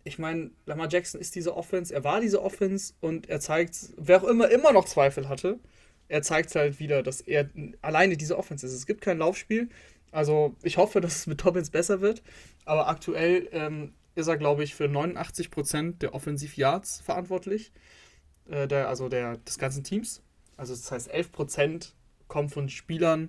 ich 0.09 0.19
meine, 0.19 0.51
Lamar 0.67 0.89
Jackson 0.91 1.21
ist 1.21 1.35
diese 1.35 1.57
Offense, 1.57 1.95
er 1.95 2.03
war 2.05 2.21
diese 2.21 2.43
Offense 2.43 2.95
und 3.01 3.29
er 3.29 3.41
zeigt, 3.41 3.91
wer 3.97 4.23
auch 4.23 4.29
immer 4.29 4.51
immer 4.51 4.73
noch 4.73 4.87
Zweifel 4.87 5.29
hatte, 5.29 5.61
er 6.09 6.23
zeigt 6.23 6.55
halt 6.55 6.81
wieder, 6.81 7.03
dass 7.03 7.21
er 7.21 7.51
alleine 7.83 8.17
diese 8.17 8.37
Offense 8.39 8.67
ist. 8.67 8.73
Es 8.73 8.87
gibt 8.87 9.03
kein 9.03 9.19
Laufspiel. 9.19 9.69
Also 10.11 10.57
ich 10.63 10.79
hoffe, 10.79 11.01
dass 11.01 11.17
es 11.17 11.27
mit 11.27 11.45
Dobbins 11.45 11.71
besser 11.71 12.01
wird. 12.01 12.23
Aber 12.65 12.89
aktuell 12.89 13.49
ähm, 13.53 13.93
ist 14.15 14.27
er, 14.27 14.39
glaube 14.39 14.65
ich, 14.65 14.75
für 14.75 14.87
89% 14.87 15.99
der 15.99 16.15
Offensiv-Yards 16.15 17.03
verantwortlich. 17.03 17.73
Äh, 18.49 18.67
der, 18.67 18.89
also 18.89 19.09
der, 19.09 19.37
des 19.39 19.59
ganzen 19.59 19.85
Teams. 19.85 20.23
Also 20.57 20.75
das 20.75 20.91
heißt, 20.91 21.15
11% 21.15 21.93
kommen 22.27 22.49
von 22.49 22.69
Spielern, 22.69 23.29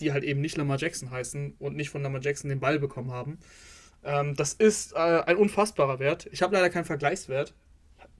die 0.00 0.12
halt 0.12 0.24
eben 0.24 0.40
nicht 0.40 0.56
Lamar 0.56 0.78
Jackson 0.78 1.10
heißen 1.10 1.54
und 1.58 1.76
nicht 1.76 1.90
von 1.90 2.02
Lamar 2.02 2.20
Jackson 2.20 2.48
den 2.50 2.60
Ball 2.60 2.78
bekommen 2.78 3.12
haben. 3.12 3.38
Ähm, 4.04 4.34
das 4.34 4.52
ist 4.52 4.92
äh, 4.92 4.96
ein 4.96 5.36
unfassbarer 5.36 5.98
Wert. 5.98 6.28
Ich 6.32 6.42
habe 6.42 6.54
leider 6.54 6.70
keinen 6.70 6.84
Vergleichswert. 6.84 7.54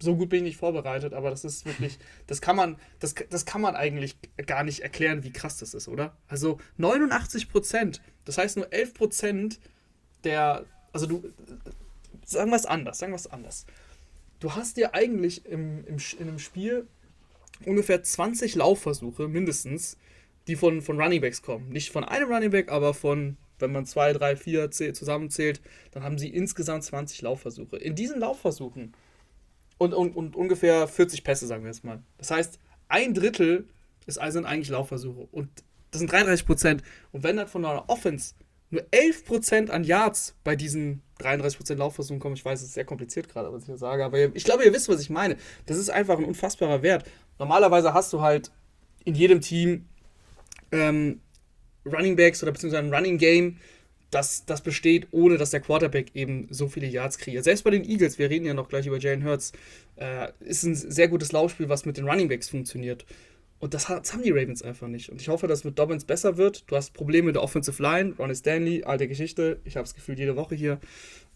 So 0.01 0.17
gut 0.17 0.29
bin 0.29 0.39
ich 0.39 0.45
nicht 0.45 0.57
vorbereitet, 0.59 1.13
aber 1.13 1.31
das 1.31 1.45
ist 1.45 1.67
wirklich, 1.67 1.99
das 2.27 2.41
kann 2.41 2.57
man, 2.57 2.77
das, 3.01 3.15
das 3.31 3.47
kann 3.47 3.61
man 3.61 3.75
eigentlich 3.75 4.17
gar 4.47 4.63
nicht 4.63 4.81
erklären, 4.81 5.25
wie 5.25 5.33
krass 5.33 5.59
das 5.59 5.75
ist, 5.75 5.89
oder? 5.89 6.17
Also 6.29 6.59
89 6.77 7.49
Prozent, 7.49 8.01
das 8.25 8.39
heißt 8.39 8.57
nur 8.57 8.73
11 8.73 8.95
Prozent 8.95 9.61
der, 10.25 10.65
also 10.93 11.07
du, 11.07 11.33
sagen 12.25 12.51
wir 12.51 12.57
es 12.57 12.67
anders, 12.67 12.99
sagen 12.99 13.13
wir 13.13 13.17
es 13.17 13.27
anders. 13.27 13.67
Du 14.41 14.55
hast 14.55 14.77
dir 14.77 14.95
eigentlich 14.95 15.47
im, 15.47 15.85
im, 15.87 15.97
in 16.19 16.29
einem 16.29 16.39
Spiel 16.39 16.87
ungefähr 17.67 18.03
20 18.03 18.55
Laufversuche 18.55 19.27
mindestens, 19.27 19.97
die 20.47 20.57
von, 20.57 20.81
von 20.81 21.01
Runningbacks 21.01 21.43
kommen. 21.43 21.69
Nicht 21.71 21.91
von 21.91 22.05
einem 22.05 22.31
Runningback, 22.33 22.71
aber 22.71 22.95
von 22.95 23.37
wenn 23.59 23.73
man 23.73 23.87
2, 23.87 24.13
3, 24.15 24.37
4 24.37 24.71
zusammenzählt, 24.71 25.61
dann 25.93 26.03
haben 26.03 26.19
sie 26.19 26.29
insgesamt 26.29 26.85
20 26.85 27.23
Laufversuche. 27.23 27.77
In 27.77 27.95
diesen 27.95 28.21
Laufversuchen 28.21 28.95
und, 29.79 29.95
und, 29.95 30.17
und 30.17 30.37
ungefähr 30.37 30.89
40 30.89 31.25
Pässe, 31.25 31.47
sagen 31.47 31.63
wir 31.63 31.71
jetzt 31.71 31.85
mal. 31.85 32.03
Das 32.19 32.31
heißt, 32.31 32.59
ein 32.89 33.15
Drittel 33.15 33.69
ist, 34.07 34.21
sind 34.29 34.45
eigentlich 34.45 34.69
Laufversuche. 34.69 35.29
Und 35.31 35.49
das 35.91 36.01
sind 36.01 36.11
33 36.11 36.47
Prozent. 36.47 36.83
Und 37.13 37.23
wenn 37.23 37.37
dann 37.37 37.49
von 37.49 37.65
einer 37.65 37.89
Offense 37.89 38.35
nur 38.71 38.85
11 38.91 39.25
Prozent 39.25 39.71
an 39.71 39.85
Yards 39.85 40.35
bei 40.45 40.57
diesen 40.57 41.03
33 41.19 41.59
Prozent 41.59 41.79
Laufversuchen 41.79 42.21
kommen, 42.21 42.35
ich 42.35 42.45
weiß, 42.45 42.61
es 42.61 42.69
ist 42.69 42.75
sehr 42.75 42.85
kompliziert 42.85 43.29
gerade, 43.29 43.53
was 43.53 43.63
ich 43.63 43.67
hier 43.67 43.79
sage, 43.79 44.05
aber 44.05 44.35
ich 44.35 44.45
glaube, 44.45 44.65
ihr 44.65 44.73
wisst, 44.73 44.89
was 44.89 45.01
ich 45.01 45.11
meine. 45.11 45.37
Das 45.67 45.79
ist 45.79 45.91
einfach 45.91 46.19
ein 46.19 46.25
unfassbarer 46.25 46.83
Wert. 46.83 47.05
Normalerweise 47.39 47.95
hast 47.95 48.13
du 48.13 48.21
halt 48.21 48.51
in 49.05 49.15
jedem 49.15 49.41
Team 49.41 49.87
ähm, 50.71 51.21
Running 51.95 52.17
Backs 52.17 52.43
oder 52.43 52.53
beziehungsweise 52.53 52.85
ein 52.85 52.95
Running 52.95 53.19
Game, 53.19 53.57
das, 54.11 54.47
das 54.47 54.63
besteht, 54.63 55.09
ohne 55.11 55.37
dass 55.37 55.51
der 55.51 55.61
Quarterback 55.61 56.15
eben 56.15 56.47
so 56.51 56.69
viele 56.69 56.87
Yards 56.87 57.19
kreiert. 57.19 57.45
Selbst 57.45 57.65
bei 57.65 57.71
den 57.71 57.85
Eagles, 57.85 58.19
wir 58.19 58.31
reden 58.31 58.47
ja 58.47 58.55
noch 58.55 58.69
gleich 58.69 58.87
über 58.87 58.99
Jalen 58.99 59.25
Hurts, 59.25 59.53
äh, 59.97 60.29
ist 60.41 60.63
ein 60.63 60.75
sehr 60.75 61.09
gutes 61.09 61.33
Laufspiel, 61.33 61.69
was 61.69 61.85
mit 61.85 61.99
den 61.99 62.09
Running 62.09 62.29
Backs 62.29 62.49
funktioniert. 62.49 63.05
Und 63.61 63.75
das, 63.75 63.87
das, 63.87 64.13
haben 64.13 64.23
die 64.23 64.31
Ravens 64.31 64.63
einfach 64.63 64.87
nicht. 64.87 65.11
Und 65.11 65.21
ich 65.21 65.29
hoffe, 65.29 65.49
dass 65.49 65.65
mit 65.65 65.79
Dobbins 65.79 66.05
besser 66.05 66.37
wird. 66.37 66.71
Du 66.71 66.77
hast 66.77 66.95
Probleme 66.95 67.27
mit 67.27 67.35
der 67.35 67.43
Offensive 67.43 67.83
Line. 67.83 68.15
Ronnie 68.17 68.37
Stanley, 68.37 68.85
alte 68.85 69.09
Geschichte. 69.09 69.59
Ich 69.65 69.77
habe 69.77 69.85
es 69.85 69.95
gefühlt 69.95 70.19
jede 70.19 70.37
Woche 70.37 70.55
hier. 70.55 70.79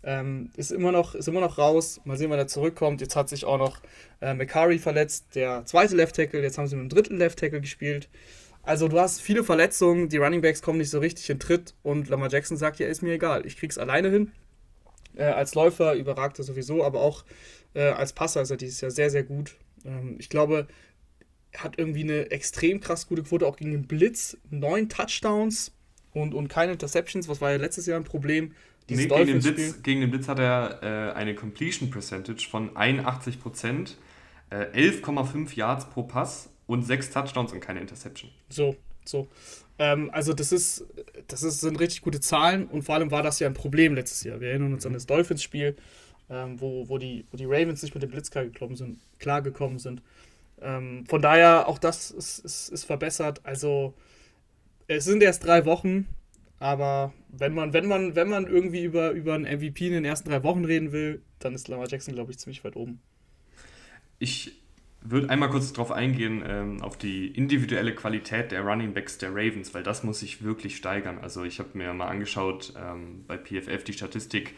Ähm, 0.05 0.51
ist, 0.57 0.71
immer 0.71 0.93
noch, 0.93 1.17
ist 1.17 1.27
immer 1.27 1.41
noch 1.41 1.59
raus. 1.59 2.01
Mal 2.05 2.17
sehen, 2.17 2.31
wann 2.31 2.39
er 2.39 2.47
zurückkommt. 2.47 3.01
Jetzt 3.01 3.17
hat 3.17 3.29
sich 3.29 3.45
auch 3.45 3.59
noch 3.59 3.81
äh, 4.21 4.35
McCurry 4.35 4.79
verletzt, 4.79 5.35
der 5.35 5.65
zweite 5.67 5.97
Left 5.97 6.15
Tackle. 6.15 6.43
Jetzt 6.43 6.59
haben 6.59 6.69
sie 6.69 6.77
mit 6.77 6.85
dem 6.85 6.97
dritten 6.97 7.19
Left 7.19 7.41
Tackle 7.41 7.61
gespielt. 7.61 8.09
Also 8.63 8.89
du 8.89 8.99
hast 9.01 9.21
viele 9.21 9.43
Verletzungen, 9.43 10.09
die 10.09 10.19
Running 10.19 10.41
Backs 10.41 10.63
kommen 10.63 10.79
nicht 10.79 10.91
so 10.91 11.01
richtig 11.01 11.29
in 11.31 11.41
Tritt 11.41 11.75
und 11.83 12.09
Lamar 12.09 12.31
Jackson 12.31 12.57
sagt, 12.57 12.79
ja, 12.79 12.87
ist 12.87 13.03
mir 13.03 13.15
egal, 13.15 13.45
ich 13.45 13.57
krieg's 13.57 13.79
alleine 13.79 14.11
hin. 14.11 14.33
Äh, 15.17 15.25
als 15.25 15.55
Läufer 15.55 15.95
überragt 15.95 16.39
er 16.39 16.45
sowieso, 16.45 16.85
aber 16.85 17.01
auch 17.01 17.25
äh, 17.75 17.83
als 17.83 18.13
Passer 18.13 18.43
ist 18.43 18.51
er 18.51 18.57
dieses 18.57 18.81
Jahr 18.81 18.91
sehr, 18.91 19.11
sehr 19.11 19.25
gut. 19.25 19.57
Ähm, 19.85 20.17
ich 20.19 20.29
glaube, 20.29 20.69
er 21.51 21.65
hat 21.65 21.79
irgendwie 21.79 22.05
eine 22.05 22.31
extrem 22.31 22.81
krass 22.81 23.09
gute 23.09 23.25
Quote, 23.25 23.47
auch 23.47 23.57
gegen 23.57 23.73
den 23.73 23.87
Blitz. 23.87 24.39
Neun 24.51 24.89
Touchdowns 24.89 25.73
und, 26.13 26.33
und 26.33 26.49
keine 26.49 26.73
Interceptions, 26.73 27.29
was 27.29 27.41
war 27.41 27.51
ja 27.51 27.57
letztes 27.57 27.87
Jahr 27.87 27.99
ein 27.99 28.05
Problem. 28.05 28.53
Nee, 28.89 29.07
gegen, 29.07 29.27
den 29.27 29.41
Blitz, 29.41 29.83
gegen 29.83 30.01
den 30.03 30.11
Blitz 30.11 30.29
hat 30.29 30.39
er 30.39 30.83
äh, 30.83 31.13
eine 31.15 31.35
Completion 31.35 31.91
Percentage 31.91 32.49
von 32.49 32.71
81%, 32.77 33.95
äh, 34.51 34.57
11,5 34.57 35.57
Yards 35.57 35.89
pro 35.91 36.03
Pass 36.03 36.52
und 36.73 36.85
sechs 36.85 37.11
Touchdowns 37.11 37.53
und 37.53 37.61
keine 37.61 37.81
Interception. 37.81 38.31
So, 38.49 38.77
so. 39.05 39.29
Ähm, 39.79 40.11
also 40.13 40.33
das 40.33 40.53
ist, 40.53 40.87
das 41.29 41.43
ist, 41.43 41.61
sind 41.61 41.79
richtig 41.79 42.01
gute 42.01 42.21
Zahlen 42.21 42.67
und 42.67 42.83
vor 42.83 42.95
allem 42.95 43.11
war 43.11 43.23
das 43.23 43.39
ja 43.41 43.47
ein 43.47 43.55
Problem 43.55 43.95
letztes 43.95 44.25
Jahr. 44.25 44.41
Wir 44.41 44.49
erinnern 44.49 44.73
uns 44.73 44.87
an 44.87 44.95
das 44.95 45.07
Dolphins-Spiel, 45.07 45.77
ähm, 46.31 46.61
wo, 46.61 46.89
wo, 46.89 46.97
die, 46.97 47.27
wo 47.31 47.37
die 47.37 47.45
Ravens 47.45 47.83
nicht 47.83 47.95
mit 47.95 48.03
dem 48.03 48.11
Blitz 48.11 48.31
klargekommen 48.31 48.77
sind. 48.77 49.01
Klar 49.19 49.43
gekommen 49.43 49.79
sind. 49.79 50.03
Ähm, 50.63 51.05
von 51.07 51.21
daher, 51.21 51.69
auch 51.69 51.79
das 51.79 52.11
ist, 52.11 52.39
ist, 52.39 52.69
ist 52.71 52.85
verbessert. 52.85 53.41
Also 53.45 53.93
es 54.87 55.05
sind 55.05 55.23
erst 55.23 55.45
drei 55.45 55.67
Wochen, 55.67 56.07
aber 56.59 57.13
wenn 57.29 57.53
man, 57.53 57.75
wenn 57.75 57.87
man, 57.87 58.15
wenn 58.15 58.29
man 58.29 58.47
irgendwie 58.47 58.83
über, 58.83 59.11
über 59.11 59.35
einen 59.35 59.45
MVP 59.45 59.89
in 59.89 59.93
den 59.93 60.05
ersten 60.07 60.31
drei 60.31 60.43
Wochen 60.43 60.65
reden 60.65 60.93
will, 60.93 61.21
dann 61.39 61.55
ist 61.55 61.69
Lamar 61.69 61.89
Jackson, 61.89 62.15
glaube 62.15 62.31
ich, 62.31 62.39
ziemlich 62.39 62.65
weit 62.65 62.77
oben. 62.77 63.01
Ich 64.19 64.62
würde 65.05 65.31
einmal 65.31 65.51
kurz 65.51 65.73
darauf 65.73 65.91
eingehen, 65.91 66.43
ähm, 66.47 66.83
auf 66.83 66.97
die 66.97 67.29
individuelle 67.29 67.95
Qualität 67.95 68.53
der 68.53 68.63
Running 68.63 68.95
Backs 68.95 69.19
der 69.19 69.31
Ravens, 69.31 69.75
weil 69.75 69.83
das 69.83 70.03
muss 70.05 70.21
sich 70.21 70.43
wirklich 70.43 70.77
steigern. 70.77 71.19
Also 71.21 71.45
ich 71.45 71.59
habe 71.59 71.71
mir 71.75 71.93
mal 71.93 72.09
angeschaut 72.09 72.75
ähm, 72.77 73.25
bei 73.27 73.37
PFF 73.37 73.85
die 73.85 73.93
Statistik 73.93 74.55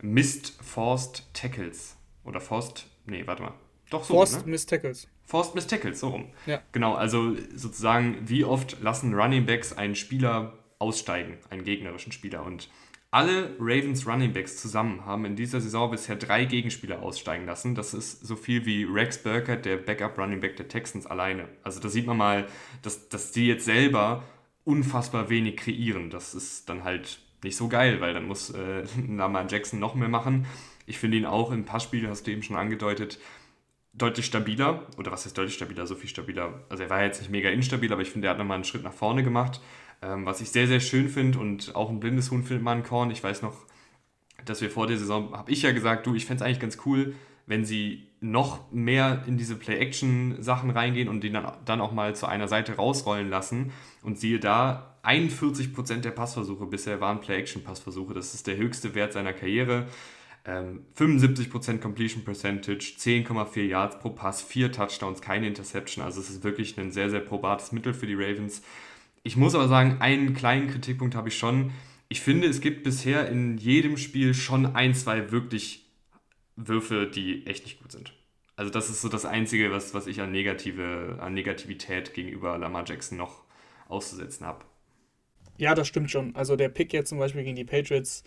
Missed 0.00 0.54
Forced 0.62 1.24
Tackles 1.34 1.96
oder 2.24 2.40
Forced, 2.40 2.86
nee, 3.06 3.26
warte 3.26 3.42
mal. 3.42 3.54
Doch 3.90 4.04
so. 4.04 4.14
Forced 4.14 4.46
ne? 4.46 4.52
Missed 4.52 4.68
Tackles. 4.70 5.08
Forced 5.24 5.54
Missed 5.54 5.70
Tackles, 5.70 6.00
so 6.00 6.08
rum. 6.08 6.30
Ja. 6.46 6.62
Genau, 6.72 6.94
also 6.94 7.36
sozusagen, 7.54 8.28
wie 8.28 8.44
oft 8.44 8.80
lassen 8.82 9.14
Running 9.14 9.46
Backs 9.46 9.72
einen 9.72 9.94
Spieler 9.94 10.58
aussteigen, 10.78 11.38
einen 11.50 11.64
gegnerischen 11.64 12.12
Spieler. 12.12 12.44
Und 12.44 12.70
alle 13.10 13.56
Ravens 13.58 14.06
Running 14.06 14.32
Backs 14.32 14.58
zusammen 14.58 15.06
haben 15.06 15.24
in 15.24 15.34
dieser 15.34 15.60
Saison 15.60 15.90
bisher 15.90 16.16
drei 16.16 16.44
Gegenspieler 16.44 17.02
aussteigen 17.02 17.46
lassen. 17.46 17.74
Das 17.74 17.94
ist 17.94 18.26
so 18.26 18.36
viel 18.36 18.66
wie 18.66 18.84
Rex 18.84 19.22
Burkett, 19.22 19.64
der 19.64 19.78
Backup 19.78 20.18
Running 20.18 20.40
Back 20.40 20.56
der 20.56 20.68
Texans, 20.68 21.06
alleine. 21.06 21.48
Also 21.62 21.80
da 21.80 21.88
sieht 21.88 22.06
man 22.06 22.18
mal, 22.18 22.46
dass, 22.82 23.08
dass 23.08 23.32
die 23.32 23.46
jetzt 23.46 23.64
selber 23.64 24.24
unfassbar 24.64 25.30
wenig 25.30 25.56
kreieren. 25.56 26.10
Das 26.10 26.34
ist 26.34 26.68
dann 26.68 26.84
halt 26.84 27.20
nicht 27.42 27.56
so 27.56 27.68
geil, 27.68 28.00
weil 28.02 28.12
dann 28.12 28.26
muss 28.26 28.50
äh, 28.50 28.84
Lamar 29.08 29.46
Jackson 29.48 29.80
noch 29.80 29.94
mehr 29.94 30.08
machen. 30.08 30.46
Ich 30.84 30.98
finde 30.98 31.16
ihn 31.16 31.26
auch 31.26 31.50
im 31.50 31.64
Passspiel, 31.64 32.08
hast 32.08 32.26
du 32.26 32.30
eben 32.30 32.42
schon 32.42 32.56
angedeutet, 32.56 33.18
deutlich 33.94 34.26
stabiler. 34.26 34.86
Oder 34.98 35.12
was 35.12 35.24
heißt 35.24 35.36
deutlich 35.36 35.54
stabiler? 35.54 35.86
So 35.86 35.94
viel 35.94 36.10
stabiler. 36.10 36.62
Also 36.68 36.82
er 36.82 36.90
war 36.90 37.02
jetzt 37.02 37.20
nicht 37.20 37.30
mega 37.30 37.48
instabil, 37.48 37.90
aber 37.90 38.02
ich 38.02 38.10
finde, 38.10 38.28
er 38.28 38.32
hat 38.32 38.38
nochmal 38.38 38.56
einen 38.56 38.64
Schritt 38.64 38.82
nach 38.82 38.92
vorne 38.92 39.22
gemacht. 39.22 39.62
Ähm, 40.00 40.26
was 40.26 40.40
ich 40.40 40.50
sehr, 40.50 40.68
sehr 40.68 40.80
schön 40.80 41.08
finde 41.08 41.38
und 41.38 41.74
auch 41.74 41.90
ein 41.90 42.00
blindes 42.00 42.30
Huhn 42.30 42.44
findet 42.44 42.64
man 42.64 42.84
Korn. 42.84 43.10
Ich 43.10 43.22
weiß 43.22 43.42
noch, 43.42 43.56
dass 44.44 44.60
wir 44.60 44.70
vor 44.70 44.86
der 44.86 44.98
Saison, 44.98 45.32
habe 45.32 45.50
ich 45.50 45.62
ja 45.62 45.72
gesagt, 45.72 46.06
du, 46.06 46.14
ich 46.14 46.26
fände 46.26 46.42
es 46.42 46.46
eigentlich 46.46 46.60
ganz 46.60 46.78
cool, 46.86 47.14
wenn 47.46 47.64
sie 47.64 48.06
noch 48.20 48.70
mehr 48.70 49.24
in 49.26 49.36
diese 49.36 49.56
Play-Action-Sachen 49.56 50.70
reingehen 50.70 51.08
und 51.08 51.22
den 51.22 51.32
dann, 51.34 51.52
dann 51.64 51.80
auch 51.80 51.92
mal 51.92 52.14
zu 52.14 52.26
einer 52.26 52.46
Seite 52.46 52.76
rausrollen 52.76 53.30
lassen. 53.30 53.72
Und 54.02 54.18
siehe 54.18 54.38
da, 54.38 54.96
41% 55.02 56.00
der 56.00 56.10
Passversuche 56.10 56.66
bisher 56.66 57.00
waren 57.00 57.20
Play-Action-Passversuche. 57.20 58.14
Das 58.14 58.34
ist 58.34 58.46
der 58.46 58.56
höchste 58.56 58.94
Wert 58.94 59.12
seiner 59.12 59.32
Karriere. 59.32 59.86
Ähm, 60.44 60.84
75% 60.96 61.78
Completion 61.78 62.24
Percentage, 62.24 62.94
10,4 62.98 63.62
Yards 63.62 63.98
pro 63.98 64.10
Pass, 64.10 64.42
4 64.42 64.72
Touchdowns, 64.72 65.20
keine 65.20 65.46
Interception. 65.46 66.04
Also 66.04 66.20
es 66.20 66.30
ist 66.30 66.44
wirklich 66.44 66.78
ein 66.78 66.92
sehr, 66.92 67.10
sehr 67.10 67.20
probates 67.20 67.72
Mittel 67.72 67.94
für 67.94 68.06
die 68.06 68.14
Ravens. 68.14 68.62
Ich 69.22 69.36
muss 69.36 69.54
aber 69.54 69.68
sagen, 69.68 70.00
einen 70.00 70.34
kleinen 70.34 70.68
Kritikpunkt 70.68 71.14
habe 71.14 71.28
ich 71.28 71.38
schon. 71.38 71.72
Ich 72.08 72.20
finde, 72.20 72.48
es 72.48 72.60
gibt 72.60 72.84
bisher 72.84 73.28
in 73.28 73.58
jedem 73.58 73.96
Spiel 73.96 74.34
schon 74.34 74.74
ein, 74.74 74.94
zwei 74.94 75.30
wirklich 75.30 75.86
Würfe, 76.56 77.06
die 77.06 77.46
echt 77.46 77.64
nicht 77.64 77.80
gut 77.80 77.92
sind. 77.92 78.12
Also 78.56 78.72
das 78.72 78.90
ist 78.90 79.02
so 79.02 79.08
das 79.08 79.24
Einzige, 79.24 79.70
was, 79.70 79.94
was 79.94 80.06
ich 80.06 80.20
an, 80.20 80.32
negative, 80.32 81.18
an 81.20 81.34
Negativität 81.34 82.12
gegenüber 82.14 82.58
Lamar 82.58 82.84
Jackson 82.86 83.16
noch 83.16 83.44
auszusetzen 83.88 84.46
habe. 84.46 84.64
Ja, 85.58 85.74
das 85.74 85.86
stimmt 85.86 86.10
schon. 86.10 86.34
Also 86.34 86.56
der 86.56 86.68
Pick 86.68 86.92
jetzt 86.92 87.10
zum 87.10 87.18
Beispiel 87.18 87.44
gegen 87.44 87.56
die 87.56 87.64
Patriots, 87.64 88.24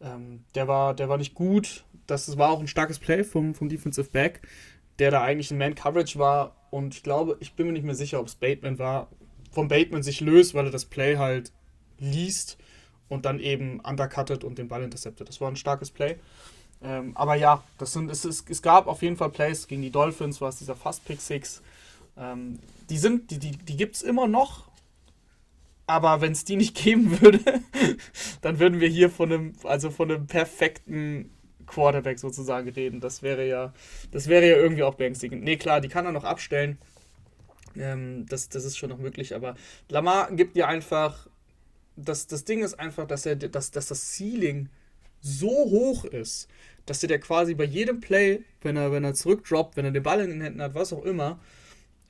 ähm, 0.00 0.44
der, 0.54 0.68
war, 0.68 0.94
der 0.94 1.08
war 1.08 1.16
nicht 1.16 1.34
gut. 1.34 1.84
Das 2.06 2.36
war 2.36 2.50
auch 2.50 2.60
ein 2.60 2.66
starkes 2.66 2.98
Play 2.98 3.24
vom, 3.24 3.54
vom 3.54 3.68
Defensive 3.68 4.10
Back, 4.10 4.42
der 4.98 5.10
da 5.10 5.22
eigentlich 5.22 5.50
in 5.50 5.58
Man-Coverage 5.58 6.18
war. 6.18 6.56
Und 6.70 6.94
ich 6.94 7.02
glaube, 7.02 7.36
ich 7.40 7.54
bin 7.54 7.66
mir 7.66 7.72
nicht 7.72 7.84
mehr 7.84 7.94
sicher, 7.94 8.20
ob 8.20 8.26
es 8.26 8.34
Bateman 8.34 8.78
war 8.78 9.08
von 9.52 9.68
Bateman 9.68 10.02
sich 10.02 10.20
löst, 10.20 10.54
weil 10.54 10.66
er 10.66 10.72
das 10.72 10.86
Play 10.86 11.16
halt 11.16 11.52
liest 11.98 12.58
und 13.08 13.26
dann 13.26 13.38
eben 13.38 13.80
undercuttet 13.80 14.42
und 14.42 14.58
den 14.58 14.68
Ball 14.68 14.82
interceptet. 14.82 15.28
Das 15.28 15.40
war 15.40 15.48
ein 15.48 15.56
starkes 15.56 15.90
Play. 15.90 16.16
Ähm, 16.82 17.16
aber 17.16 17.36
ja, 17.36 17.62
das 17.78 17.92
sind, 17.92 18.10
es, 18.10 18.24
es, 18.24 18.44
es 18.48 18.62
gab 18.62 18.86
auf 18.86 19.02
jeden 19.02 19.16
Fall 19.16 19.30
Plays 19.30 19.68
gegen 19.68 19.82
die 19.82 19.90
Dolphins, 19.90 20.40
war 20.40 20.48
es 20.48 20.56
dieser 20.56 20.74
Fast 20.74 21.04
Pick 21.04 21.20
Six. 21.20 21.62
Ähm, 22.16 22.58
die 22.90 22.98
sind, 22.98 23.30
die, 23.30 23.38
die, 23.38 23.52
die 23.52 23.76
gibt 23.76 23.96
es 23.96 24.02
immer 24.02 24.26
noch. 24.26 24.68
Aber 25.86 26.20
wenn 26.20 26.32
es 26.32 26.44
die 26.44 26.56
nicht 26.56 26.74
geben 26.82 27.20
würde, 27.20 27.40
dann 28.40 28.58
würden 28.58 28.80
wir 28.80 28.88
hier 28.88 29.10
von 29.10 29.32
einem, 29.32 29.52
also 29.64 29.90
von 29.90 30.10
einem 30.10 30.26
perfekten 30.26 31.30
Quarterback 31.66 32.18
sozusagen 32.18 32.68
reden. 32.68 33.00
Das 33.00 33.22
wäre 33.22 33.46
ja, 33.46 33.72
das 34.10 34.26
wäre 34.26 34.48
ja 34.48 34.56
irgendwie 34.56 34.82
auch 34.82 34.94
beängstigend. 34.94 35.44
Nee, 35.44 35.56
klar, 35.56 35.80
die 35.80 35.88
kann 35.88 36.06
er 36.06 36.12
noch 36.12 36.24
abstellen. 36.24 36.78
Ähm, 37.76 38.26
das, 38.26 38.48
das 38.48 38.64
ist 38.64 38.76
schon 38.76 38.90
noch 38.90 38.98
möglich, 38.98 39.34
aber 39.34 39.56
Lamar 39.88 40.32
gibt 40.32 40.56
dir 40.56 40.68
einfach. 40.68 41.28
Das, 41.96 42.26
das 42.26 42.44
Ding 42.44 42.62
ist 42.62 42.78
einfach, 42.80 43.06
dass, 43.06 43.26
er, 43.26 43.36
dass, 43.36 43.70
dass 43.70 43.86
das 43.86 44.16
Ceiling 44.16 44.70
so 45.20 45.48
hoch 45.48 46.04
ist, 46.04 46.48
dass 46.86 47.02
er 47.02 47.08
dir 47.08 47.18
quasi 47.18 47.54
bei 47.54 47.64
jedem 47.64 48.00
Play, 48.00 48.40
wenn 48.62 48.76
er, 48.76 48.92
wenn 48.92 49.04
er 49.04 49.14
zurückdroppt, 49.14 49.76
wenn 49.76 49.84
er 49.84 49.90
den 49.92 50.02
Ball 50.02 50.20
in 50.20 50.30
den 50.30 50.40
Händen 50.40 50.62
hat, 50.62 50.74
was 50.74 50.92
auch 50.92 51.04
immer, 51.04 51.38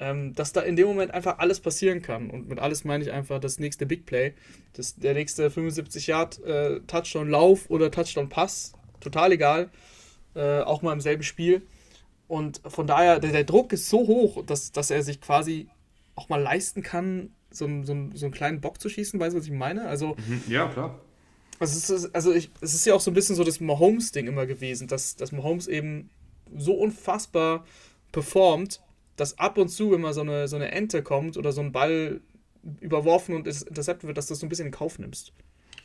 ähm, 0.00 0.34
dass 0.34 0.52
da 0.52 0.62
in 0.62 0.76
dem 0.76 0.88
Moment 0.88 1.12
einfach 1.12 1.38
alles 1.38 1.60
passieren 1.60 2.02
kann. 2.02 2.30
Und 2.30 2.48
mit 2.48 2.58
alles 2.58 2.84
meine 2.84 3.04
ich 3.04 3.12
einfach 3.12 3.38
das 3.38 3.58
nächste 3.58 3.86
Big 3.86 4.06
Play, 4.06 4.34
das, 4.72 4.96
der 4.96 5.14
nächste 5.14 5.50
75 5.50 6.06
Yard 6.06 6.42
äh, 6.44 6.80
Touchdown 6.86 7.28
Lauf 7.28 7.70
oder 7.70 7.90
Touchdown 7.90 8.28
Pass, 8.28 8.72
total 9.00 9.32
egal, 9.32 9.70
äh, 10.34 10.60
auch 10.60 10.82
mal 10.82 10.92
im 10.92 11.00
selben 11.00 11.22
Spiel. 11.22 11.62
Und 12.32 12.62
von 12.66 12.86
daher, 12.86 13.20
der, 13.20 13.30
der 13.30 13.44
Druck 13.44 13.74
ist 13.74 13.90
so 13.90 14.06
hoch, 14.06 14.42
dass, 14.46 14.72
dass 14.72 14.90
er 14.90 15.02
sich 15.02 15.20
quasi 15.20 15.68
auch 16.14 16.30
mal 16.30 16.40
leisten 16.40 16.82
kann, 16.82 17.34
so, 17.50 17.66
einen, 17.66 17.84
so, 17.84 17.94
so 18.14 18.24
einen 18.24 18.32
kleinen 18.32 18.62
Bock 18.62 18.80
zu 18.80 18.88
schießen, 18.88 19.20
weißt 19.20 19.34
du, 19.34 19.38
was 19.38 19.44
ich 19.44 19.52
meine? 19.52 19.86
Also, 19.86 20.16
mhm. 20.16 20.42
ja, 20.48 20.66
klar. 20.66 20.98
Also 21.58 21.76
es, 21.76 21.90
ist, 22.04 22.14
also 22.14 22.32
ich, 22.32 22.50
es 22.62 22.72
ist 22.72 22.86
ja 22.86 22.94
auch 22.94 23.02
so 23.02 23.10
ein 23.10 23.14
bisschen 23.14 23.36
so 23.36 23.44
das 23.44 23.60
Mahomes-Ding 23.60 24.28
immer 24.28 24.46
gewesen, 24.46 24.88
dass, 24.88 25.14
dass 25.14 25.30
Mahomes 25.30 25.68
eben 25.68 26.08
so 26.56 26.72
unfassbar 26.72 27.66
performt, 28.12 28.80
dass 29.16 29.38
ab 29.38 29.58
und 29.58 29.68
zu 29.68 29.92
immer 29.92 30.14
so 30.14 30.22
eine, 30.22 30.48
so 30.48 30.56
eine 30.56 30.72
Ente 30.72 31.02
kommt 31.02 31.36
oder 31.36 31.52
so 31.52 31.60
ein 31.60 31.70
Ball 31.70 32.22
überworfen 32.80 33.34
und 33.34 33.46
interceptet 33.46 34.06
wird, 34.06 34.16
dass 34.16 34.28
du 34.28 34.32
das 34.32 34.40
so 34.40 34.46
ein 34.46 34.48
bisschen 34.48 34.68
in 34.68 34.72
Kauf 34.72 34.98
nimmst. 34.98 35.34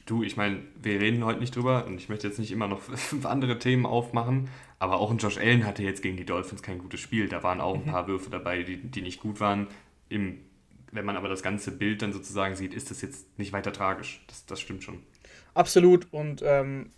Du, 0.08 0.24
ich 0.24 0.38
meine, 0.38 0.64
wir 0.82 1.02
reden 1.02 1.26
heute 1.26 1.42
nicht 1.42 1.54
drüber 1.54 1.86
und 1.86 1.98
ich 1.98 2.08
möchte 2.08 2.28
jetzt 2.28 2.40
nicht 2.40 2.52
immer 2.52 2.68
noch 2.68 2.80
fünf 2.82 3.26
andere 3.28 3.60
Themen 3.60 3.86
aufmachen, 3.86 4.50
aber 4.80 5.00
auch 5.00 5.12
ein 5.12 5.18
Josh 5.18 5.38
Allen 5.38 5.66
hatte 5.66 5.84
jetzt 5.84 6.02
gegen 6.02 6.16
die 6.16 6.26
Dolphins 6.26 6.64
kein 6.64 6.80
gutes 6.80 7.02
Spiel. 7.02 7.28
Da 7.28 7.44
waren 7.44 7.60
auch 7.60 7.76
ein 7.76 7.86
mhm. 7.86 7.92
paar 7.92 8.08
Würfe 8.08 8.30
dabei, 8.30 8.64
die, 8.64 8.78
die 8.78 9.02
nicht 9.02 9.20
gut 9.20 9.42
waren. 9.42 9.68
Im, 10.08 10.40
wenn 10.94 11.06
man 11.06 11.18
aber 11.18 11.28
das 11.28 11.44
ganze 11.44 11.72
Bild 11.72 12.02
dann 12.02 12.14
sozusagen 12.14 12.56
sieht, 12.56 12.74
ist 12.74 12.90
das 12.90 13.02
jetzt 13.02 13.38
nicht 13.38 13.52
weiter 13.52 13.74
tragisch. 13.74 14.24
Das, 14.28 14.46
das 14.46 14.62
stimmt 14.62 14.84
schon. 14.84 15.04
Absolut 15.54 16.08
und 16.12 16.42
ähm, 16.42 16.92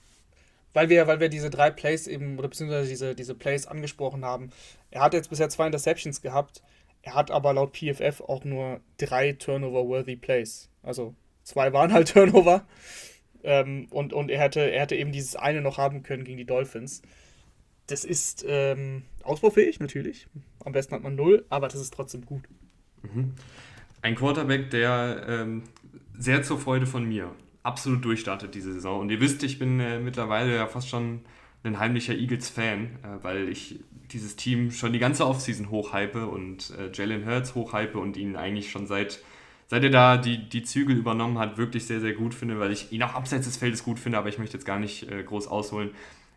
weil 0.73 0.89
wir, 0.89 1.07
weil 1.07 1.19
wir 1.19 1.29
diese 1.29 1.49
drei 1.49 1.71
Plays 1.71 2.05
eben, 2.05 2.37
oder 2.37 2.47
beziehungsweise 2.47 2.89
diese, 2.89 3.15
diese 3.15 3.33
Plays 3.33 3.65
angesprochen 3.65 4.23
haben, 4.23 4.51
er 4.91 5.01
hat 5.01 5.15
jetzt 5.15 5.31
bisher 5.31 5.49
zwei 5.49 5.65
Interceptions 5.65 6.21
gehabt, 6.21 6.61
er 7.01 7.15
hat 7.15 7.31
aber 7.31 7.53
laut 7.53 7.75
PFF 7.75 8.21
auch 8.21 8.43
nur 8.43 8.81
drei 8.97 9.33
Turnover-worthy 9.33 10.15
Plays. 10.15 10.69
Also 10.83 11.15
zwei 11.49 11.73
waren 11.73 11.91
halt 11.91 12.09
Turnover. 12.13 12.65
Ähm, 13.43 13.87
und, 13.89 14.13
und 14.13 14.29
er 14.29 14.39
hätte, 14.39 14.59
er 14.59 14.81
hätte 14.81 14.95
eben 14.95 15.11
dieses 15.11 15.35
eine 15.35 15.61
noch 15.61 15.77
haben 15.77 16.03
können 16.03 16.23
gegen 16.23 16.37
die 16.37 16.45
Dolphins. 16.45 17.01
Das 17.87 18.03
ist 18.03 18.45
ähm, 18.47 19.03
ausbaufähig, 19.23 19.79
natürlich. 19.79 20.27
Am 20.63 20.73
besten 20.73 20.93
hat 20.93 21.03
man 21.03 21.15
null, 21.15 21.45
aber 21.49 21.67
das 21.67 21.79
ist 21.79 21.93
trotzdem 21.93 22.25
gut. 22.25 22.43
Mhm. 23.01 23.33
Ein 24.01 24.15
Quarterback, 24.15 24.69
der 24.69 25.25
ähm, 25.27 25.63
sehr 26.17 26.43
zur 26.43 26.59
Freude 26.59 26.85
von 26.85 27.05
mir 27.07 27.33
absolut 27.63 28.03
durchstartet 28.05 28.55
diese 28.55 28.73
Saison. 28.73 28.99
Und 28.99 29.09
ihr 29.09 29.19
wisst, 29.19 29.43
ich 29.43 29.59
bin 29.59 29.79
äh, 29.79 29.99
mittlerweile 29.99 30.55
ja 30.55 30.67
fast 30.67 30.89
schon 30.89 31.21
ein 31.63 31.79
heimlicher 31.79 32.13
Eagles-Fan, 32.13 32.85
äh, 33.03 33.23
weil 33.23 33.49
ich 33.49 33.79
dieses 34.11 34.35
Team 34.35 34.71
schon 34.71 34.93
die 34.93 34.99
ganze 34.99 35.25
Offseason 35.25 35.69
hochhype 35.69 36.27
und 36.27 36.73
äh, 36.77 36.91
Jalen 36.93 37.25
Hurts 37.25 37.55
hochhype 37.55 37.97
und 37.97 38.17
ihn 38.17 38.35
eigentlich 38.35 38.71
schon 38.71 38.87
seit, 38.87 39.19
seit 39.69 39.83
er 39.83 39.91
da 39.91 40.17
die, 40.17 40.49
die 40.49 40.63
Zügel 40.63 40.97
übernommen 40.97 41.37
hat, 41.37 41.57
wirklich 41.57 41.85
sehr, 41.85 41.99
sehr 41.99 42.13
gut 42.13 42.33
finde, 42.33 42.59
weil 42.59 42.71
ich 42.71 42.91
ihn 42.91 43.03
auch 43.03 43.13
abseits 43.13 43.45
des 43.45 43.57
Feldes 43.57 43.83
gut 43.83 43.99
finde, 43.99 44.17
aber 44.17 44.27
ich 44.27 44.39
möchte 44.39 44.57
jetzt 44.57 44.65
gar 44.65 44.79
nicht 44.79 45.09
äh, 45.09 45.23
groß 45.23 45.47
ausholen. 45.47 45.91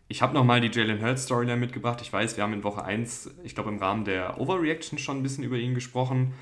Ich 0.07 0.21
habe 0.21 0.35
nochmal 0.35 0.61
die 0.61 0.69
Jalen 0.69 1.01
Hurts 1.01 1.23
Storyline 1.23 1.57
mitgebracht. 1.57 1.99
Ich 2.01 2.13
weiß, 2.13 2.37
wir 2.37 2.43
haben 2.43 2.53
in 2.53 2.63
Woche 2.63 2.83
1, 2.85 3.31
ich 3.43 3.55
glaube 3.55 3.71
im 3.71 3.79
Rahmen 3.79 4.05
der 4.05 4.39
Overreaction 4.39 4.99
schon 4.99 5.17
ein 5.17 5.23
bisschen 5.23 5.43
über 5.43 5.57
ihn 5.57 5.73
gesprochen, 5.73 6.33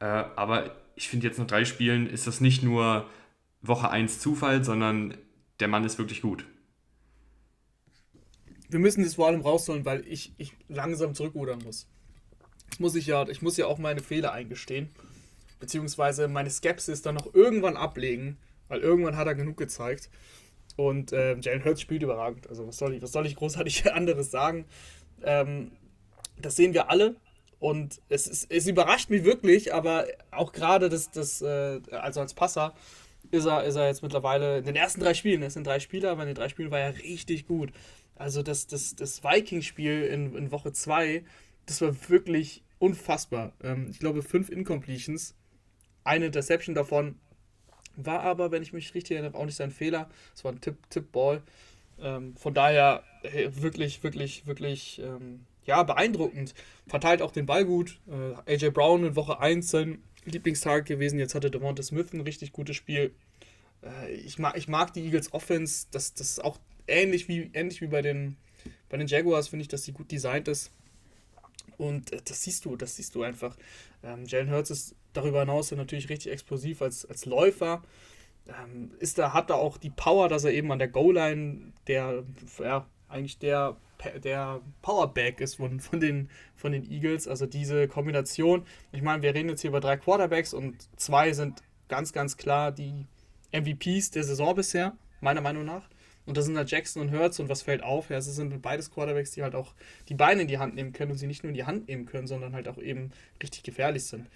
äh, 0.00 0.04
aber 0.04 0.76
ich 0.96 1.08
finde 1.08 1.26
jetzt 1.26 1.38
nach 1.38 1.46
drei 1.46 1.64
Spielen 1.64 2.06
ist 2.06 2.26
das 2.26 2.42
nicht 2.42 2.62
nur 2.62 3.08
Woche 3.62 3.90
1 3.90 4.20
Zufall, 4.20 4.62
sondern 4.62 5.16
der 5.60 5.68
Mann 5.68 5.84
ist 5.84 5.98
wirklich 5.98 6.20
gut. 6.20 6.44
Wir 8.68 8.80
müssen 8.80 9.02
das 9.02 9.14
vor 9.14 9.28
allem 9.28 9.40
rausholen, 9.40 9.86
weil 9.86 10.06
ich, 10.06 10.34
ich 10.36 10.52
langsam 10.68 11.14
zurückrudern 11.14 11.60
muss. 11.64 11.88
Das 12.68 12.80
muss 12.80 12.94
ich 12.96 13.06
ja, 13.06 13.26
ich 13.28 13.40
muss 13.40 13.56
ja 13.56 13.66
auch 13.66 13.78
meine 13.78 14.00
Fehler 14.00 14.32
eingestehen. 14.32 14.90
Beziehungsweise 15.64 16.28
meine 16.28 16.50
Skepsis 16.50 17.00
dann 17.00 17.14
noch 17.14 17.32
irgendwann 17.32 17.78
ablegen, 17.78 18.36
weil 18.68 18.80
irgendwann 18.80 19.16
hat 19.16 19.26
er 19.26 19.34
genug 19.34 19.56
gezeigt. 19.56 20.10
Und 20.76 21.10
äh, 21.14 21.38
Jalen 21.38 21.64
Hurts 21.64 21.80
spielt 21.80 22.02
überragend. 22.02 22.50
Also 22.50 22.66
was 22.66 22.76
soll 22.76 22.92
ich, 22.92 23.02
was 23.02 23.12
soll 23.12 23.26
ich 23.26 23.34
großartig 23.34 23.90
anderes 23.94 24.30
sagen? 24.30 24.66
Ähm, 25.22 25.70
das 26.36 26.56
sehen 26.56 26.74
wir 26.74 26.90
alle. 26.90 27.16
Und 27.60 28.02
es, 28.10 28.26
ist, 28.26 28.52
es 28.52 28.66
überrascht 28.66 29.08
mich 29.08 29.24
wirklich, 29.24 29.72
aber 29.72 30.04
auch 30.32 30.52
gerade 30.52 30.90
das, 30.90 31.10
das 31.10 31.40
äh, 31.40 31.80
also 31.92 32.20
als 32.20 32.34
Passer, 32.34 32.74
ist 33.30 33.46
er, 33.46 33.64
ist 33.64 33.76
er 33.76 33.86
jetzt 33.86 34.02
mittlerweile 34.02 34.58
in 34.58 34.66
den 34.66 34.76
ersten 34.76 35.00
drei 35.00 35.14
Spielen, 35.14 35.42
es 35.42 35.54
sind 35.54 35.66
drei 35.66 35.80
Spieler, 35.80 36.10
aber 36.10 36.24
in 36.24 36.28
den 36.28 36.34
drei 36.34 36.50
Spielen 36.50 36.70
war 36.70 36.80
er 36.80 36.94
richtig 36.98 37.46
gut. 37.46 37.72
Also 38.16 38.42
das, 38.42 38.66
das, 38.66 38.94
das 38.96 39.24
Viking-Spiel 39.24 40.02
in, 40.02 40.36
in 40.36 40.52
Woche 40.52 40.74
2, 40.74 41.24
das 41.64 41.80
war 41.80 41.96
wirklich 42.10 42.62
unfassbar. 42.78 43.54
Ähm, 43.62 43.86
ich 43.90 43.98
glaube, 43.98 44.22
fünf 44.22 44.50
Incompletions, 44.50 45.34
eine 46.04 46.26
Interception 46.26 46.74
davon 46.74 47.16
war 47.96 48.20
aber, 48.22 48.50
wenn 48.50 48.62
ich 48.62 48.72
mich 48.72 48.94
richtig 48.94 49.16
erinnere, 49.16 49.38
auch 49.38 49.44
nicht 49.44 49.56
sein 49.56 49.70
Fehler. 49.70 50.08
Es 50.34 50.44
war 50.44 50.52
ein 50.52 50.60
Tipp-Tipp-Ball. 50.60 51.42
Ähm, 52.00 52.36
von 52.36 52.54
daher 52.54 53.04
hey, 53.22 53.48
wirklich, 53.62 54.02
wirklich, 54.02 54.46
wirklich 54.46 55.00
ähm, 55.00 55.46
ja, 55.64 55.82
beeindruckend. 55.82 56.54
Verteilt 56.86 57.22
auch 57.22 57.30
den 57.30 57.46
Ball 57.46 57.64
gut. 57.64 58.00
Äh, 58.46 58.52
AJ 58.54 58.70
Brown 58.70 59.04
in 59.04 59.16
Woche 59.16 59.38
1 59.40 59.70
sein 59.70 60.02
Lieblingstag 60.24 60.86
gewesen. 60.86 61.18
Jetzt 61.18 61.34
hatte 61.34 61.50
Devonta 61.50 61.82
Smith 61.82 62.12
ein 62.12 62.20
richtig 62.20 62.52
gutes 62.52 62.76
Spiel. 62.76 63.14
Äh, 63.82 64.12
ich, 64.12 64.38
mag, 64.38 64.56
ich 64.56 64.68
mag 64.68 64.92
die 64.92 65.04
Eagles 65.04 65.32
Offense. 65.32 65.86
Das, 65.90 66.14
das 66.14 66.30
ist 66.30 66.44
auch 66.44 66.58
ähnlich 66.88 67.28
wie, 67.28 67.50
ähnlich 67.54 67.80
wie 67.80 67.86
bei 67.86 68.02
den, 68.02 68.36
bei 68.88 68.96
den 68.96 69.06
Jaguars, 69.06 69.48
finde 69.48 69.62
ich, 69.62 69.68
dass 69.68 69.82
die 69.82 69.92
gut 69.92 70.10
designt 70.10 70.48
ist. 70.48 70.72
Und 71.78 72.12
äh, 72.12 72.20
das 72.24 72.42
siehst 72.42 72.64
du, 72.64 72.76
das 72.76 72.96
siehst 72.96 73.14
du 73.14 73.22
einfach. 73.22 73.56
Ähm, 74.02 74.24
Jalen 74.26 74.50
Hurts 74.50 74.70
ist 74.70 74.94
darüber 75.12 75.40
hinaus 75.40 75.70
natürlich 75.72 76.08
richtig 76.08 76.32
explosiv 76.32 76.82
als, 76.82 77.04
als 77.06 77.26
Läufer. 77.26 77.82
Ähm, 78.46 78.90
ist 78.98 79.18
da, 79.18 79.32
hat 79.32 79.50
da 79.50 79.54
auch 79.54 79.78
die 79.78 79.90
Power, 79.90 80.28
dass 80.28 80.44
er 80.44 80.52
eben 80.52 80.70
an 80.70 80.78
der 80.78 80.88
Goal-Line 80.88 81.72
der, 81.86 82.24
ja, 82.58 82.86
eigentlich 83.08 83.38
der, 83.38 83.76
der 84.22 84.60
Powerback 84.82 85.40
ist 85.40 85.56
von, 85.56 85.80
von, 85.80 86.00
den, 86.00 86.28
von 86.56 86.72
den 86.72 86.90
Eagles. 86.90 87.28
Also 87.28 87.46
diese 87.46 87.88
Kombination. 87.88 88.64
Ich 88.92 89.02
meine, 89.02 89.22
wir 89.22 89.34
reden 89.34 89.48
jetzt 89.48 89.62
hier 89.62 89.70
über 89.70 89.80
drei 89.80 89.96
Quarterbacks 89.96 90.52
und 90.52 90.88
zwei 90.96 91.32
sind 91.32 91.62
ganz, 91.88 92.12
ganz 92.12 92.36
klar 92.36 92.72
die 92.72 93.06
MVPs 93.52 94.10
der 94.10 94.24
Saison 94.24 94.54
bisher, 94.54 94.96
meiner 95.20 95.40
Meinung 95.40 95.64
nach. 95.64 95.88
Und 96.26 96.36
das 96.36 96.46
sind 96.46 96.56
halt 96.56 96.70
Jackson 96.70 97.02
und 97.02 97.12
Hurts 97.12 97.38
und 97.38 97.48
was 97.48 97.62
fällt 97.62 97.82
auf? 97.82 98.08
Ja, 98.10 98.16
es 98.16 98.26
sind 98.26 98.62
beides 98.62 98.90
Quarterbacks, 98.90 99.32
die 99.32 99.42
halt 99.42 99.54
auch 99.54 99.74
die 100.08 100.14
Beine 100.14 100.42
in 100.42 100.48
die 100.48 100.58
Hand 100.58 100.74
nehmen 100.74 100.92
können 100.92 101.12
und 101.12 101.18
sie 101.18 101.26
nicht 101.26 101.42
nur 101.42 101.50
in 101.50 101.54
die 101.54 101.64
Hand 101.64 101.88
nehmen 101.88 102.06
können, 102.06 102.26
sondern 102.26 102.54
halt 102.54 102.68
auch 102.68 102.78
eben 102.78 103.10
richtig 103.42 103.62
gefährlich 103.62 104.04
sind. 104.04 104.28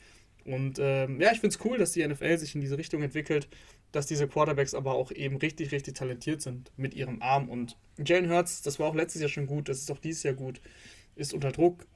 Und 0.44 0.78
ähm, 0.78 1.20
ja, 1.20 1.32
ich 1.32 1.40
finde 1.40 1.54
es 1.54 1.64
cool, 1.64 1.78
dass 1.78 1.92
die 1.92 2.06
NFL 2.06 2.38
sich 2.38 2.54
in 2.54 2.60
diese 2.60 2.78
Richtung 2.78 3.02
entwickelt, 3.02 3.48
dass 3.92 4.06
diese 4.06 4.28
Quarterbacks 4.28 4.74
aber 4.74 4.94
auch 4.94 5.10
eben 5.12 5.36
richtig, 5.36 5.72
richtig 5.72 5.94
talentiert 5.94 6.42
sind 6.42 6.72
mit 6.76 6.94
ihrem 6.94 7.22
Arm. 7.22 7.48
Und 7.48 7.76
Jalen 8.02 8.30
Hurts, 8.30 8.62
das 8.62 8.78
war 8.78 8.88
auch 8.88 8.94
letztes 8.94 9.20
Jahr 9.20 9.30
schon 9.30 9.46
gut, 9.46 9.68
das 9.68 9.78
ist 9.78 9.90
auch 9.90 9.98
dieses 9.98 10.22
Jahr 10.22 10.34
gut, 10.34 10.60
ist 11.16 11.34
unter 11.34 11.52
Druck, 11.52 11.86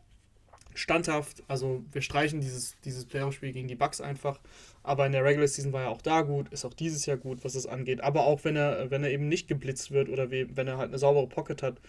standhaft. 0.75 1.43
Also 1.49 1.85
wir 1.93 2.03
streichen 2.03 2.41
dieses, 2.41 2.77
dieses 2.85 3.05
Playoff-Spiel 3.07 3.53
gegen 3.53 3.69
die 3.69 3.75
Bucks 3.75 4.01
einfach. 4.01 4.41
Aber 4.83 5.07
in 5.07 5.13
der 5.13 5.25
Regular 5.25 5.47
Season 5.47 5.73
war 5.73 5.83
er 5.83 5.91
auch 5.91 6.03
da 6.03 6.23
gut, 6.23 6.49
ist 6.49 6.65
auch 6.65 6.75
dieses 6.75 7.07
Jahr 7.07 7.17
gut, 7.17 7.45
was 7.45 7.55
es 7.55 7.67
angeht. 7.67 8.01
Aber 8.03 8.25
auch 8.25 8.45
wenn 8.45 8.57
er, 8.57 8.91
wenn 8.91 9.05
er 9.05 9.11
eben 9.11 9.29
nicht 9.29 9.49
geblitzt 9.49 9.91
wird 9.91 10.09
oder 10.09 10.31
wenn 10.31 10.67
er 10.67 10.79
halt 10.79 10.89
eine 10.89 10.99
saubere 10.99 11.29
Pocket 11.29 11.63
hat, 11.63 11.81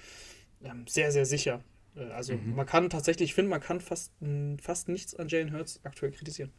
ähm, 0.63 0.85
sehr, 0.87 1.11
sehr 1.11 1.25
sicher. 1.25 1.61
Äh, 1.95 2.11
also 2.11 2.33
mhm. 2.33 2.55
man 2.55 2.65
kann 2.65 2.89
tatsächlich, 2.89 3.29
ich 3.29 3.35
finde, 3.35 3.49
man 3.49 3.61
kann 3.61 3.81
fast, 3.81 4.13
fast 4.61 4.89
nichts 4.89 5.15
an 5.15 5.27
Jalen 5.27 5.53
Hurts 5.53 5.79
aktuell 5.83 6.11
kritisieren. 6.11 6.51